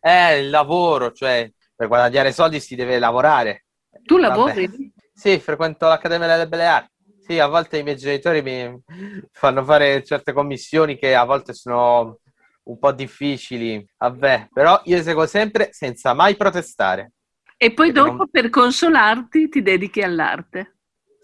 È 0.00 0.32
il 0.32 0.50
lavoro, 0.50 1.12
cioè 1.12 1.48
per 1.76 1.86
guadagnare 1.86 2.32
soldi 2.32 2.58
si 2.58 2.74
deve 2.74 2.98
lavorare. 2.98 3.66
Tu 4.02 4.16
lavori? 4.16 4.66
Vabbè. 4.66 4.90
Sì, 5.14 5.38
frequento 5.38 5.86
l'Accademia 5.86 6.26
delle 6.26 6.48
Belle 6.48 6.66
Arti. 6.66 6.92
Sì, 7.24 7.38
a 7.38 7.46
volte 7.46 7.78
i 7.78 7.84
miei 7.84 7.98
genitori 7.98 8.42
mi 8.42 8.82
fanno 9.30 9.62
fare 9.62 10.02
certe 10.02 10.32
commissioni 10.32 10.98
che 10.98 11.14
a 11.14 11.22
volte 11.22 11.54
sono 11.54 12.18
un 12.64 12.78
po' 12.80 12.90
difficili. 12.90 13.86
Vabbè, 13.96 14.48
però 14.52 14.80
io 14.86 14.96
eseguo 14.96 15.26
sempre 15.26 15.68
senza 15.70 16.14
mai 16.14 16.34
protestare. 16.34 17.12
E 17.56 17.72
poi 17.72 17.92
dopo, 17.92 18.16
non... 18.16 18.28
per 18.28 18.50
consolarti, 18.50 19.48
ti 19.48 19.62
dedichi 19.62 20.02
all'arte. 20.02 20.73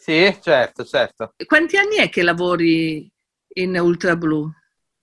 Sì, 0.00 0.34
certo, 0.40 0.82
certo. 0.82 1.34
Quanti 1.44 1.76
anni 1.76 1.96
è 1.96 2.08
che 2.08 2.22
lavori 2.22 3.06
in 3.56 3.78
Ultra 3.78 4.16
Blu? 4.16 4.50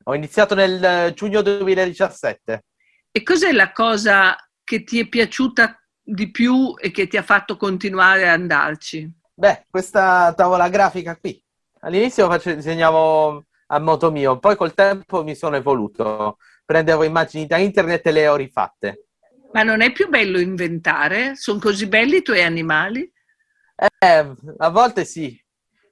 Ho 0.06 0.16
iniziato 0.16 0.56
nel 0.56 1.14
giugno 1.14 1.44
2017. 1.44 2.64
E 3.12 3.22
cos'è 3.22 3.52
la 3.52 3.72
cosa 3.72 4.36
che 4.64 4.84
ti 4.84 5.00
è 5.00 5.08
piaciuta 5.08 5.80
di 6.02 6.32
più 6.32 6.74
e 6.82 6.90
che 6.90 7.08
ti 7.08 7.16
ha 7.16 7.22
fatto 7.22 7.58
continuare 7.58 8.24
ad 8.28 8.40
andarci? 8.40 9.08
Beh, 9.36 9.68
questa 9.70 10.34
tavola 10.36 10.68
grafica 10.68 11.16
qui. 11.16 11.40
All'inizio 11.82 12.28
faccio, 12.28 12.52
disegnavo 12.56 13.46
a 13.68 13.80
moto 13.80 14.10
mio, 14.10 14.40
poi 14.40 14.56
col 14.56 14.74
tempo 14.74 15.24
mi 15.24 15.36
sono 15.36 15.58
evoluto. 15.58 16.38
Prendevo 16.66 17.04
immagini 17.04 17.46
da 17.46 17.58
internet 17.58 18.08
e 18.08 18.12
le 18.12 18.28
ho 18.28 18.36
rifatte. 18.36 19.06
Ma 19.54 19.62
non 19.62 19.82
è 19.82 19.92
più 19.92 20.10
bello 20.10 20.40
inventare? 20.40 21.36
Sono 21.36 21.60
così 21.60 21.86
belli 21.86 22.18
i 22.18 22.22
tuoi 22.24 22.42
animali? 22.42 23.12
Eh, 23.78 24.34
a 24.58 24.70
volte 24.70 25.06
sì. 25.06 25.40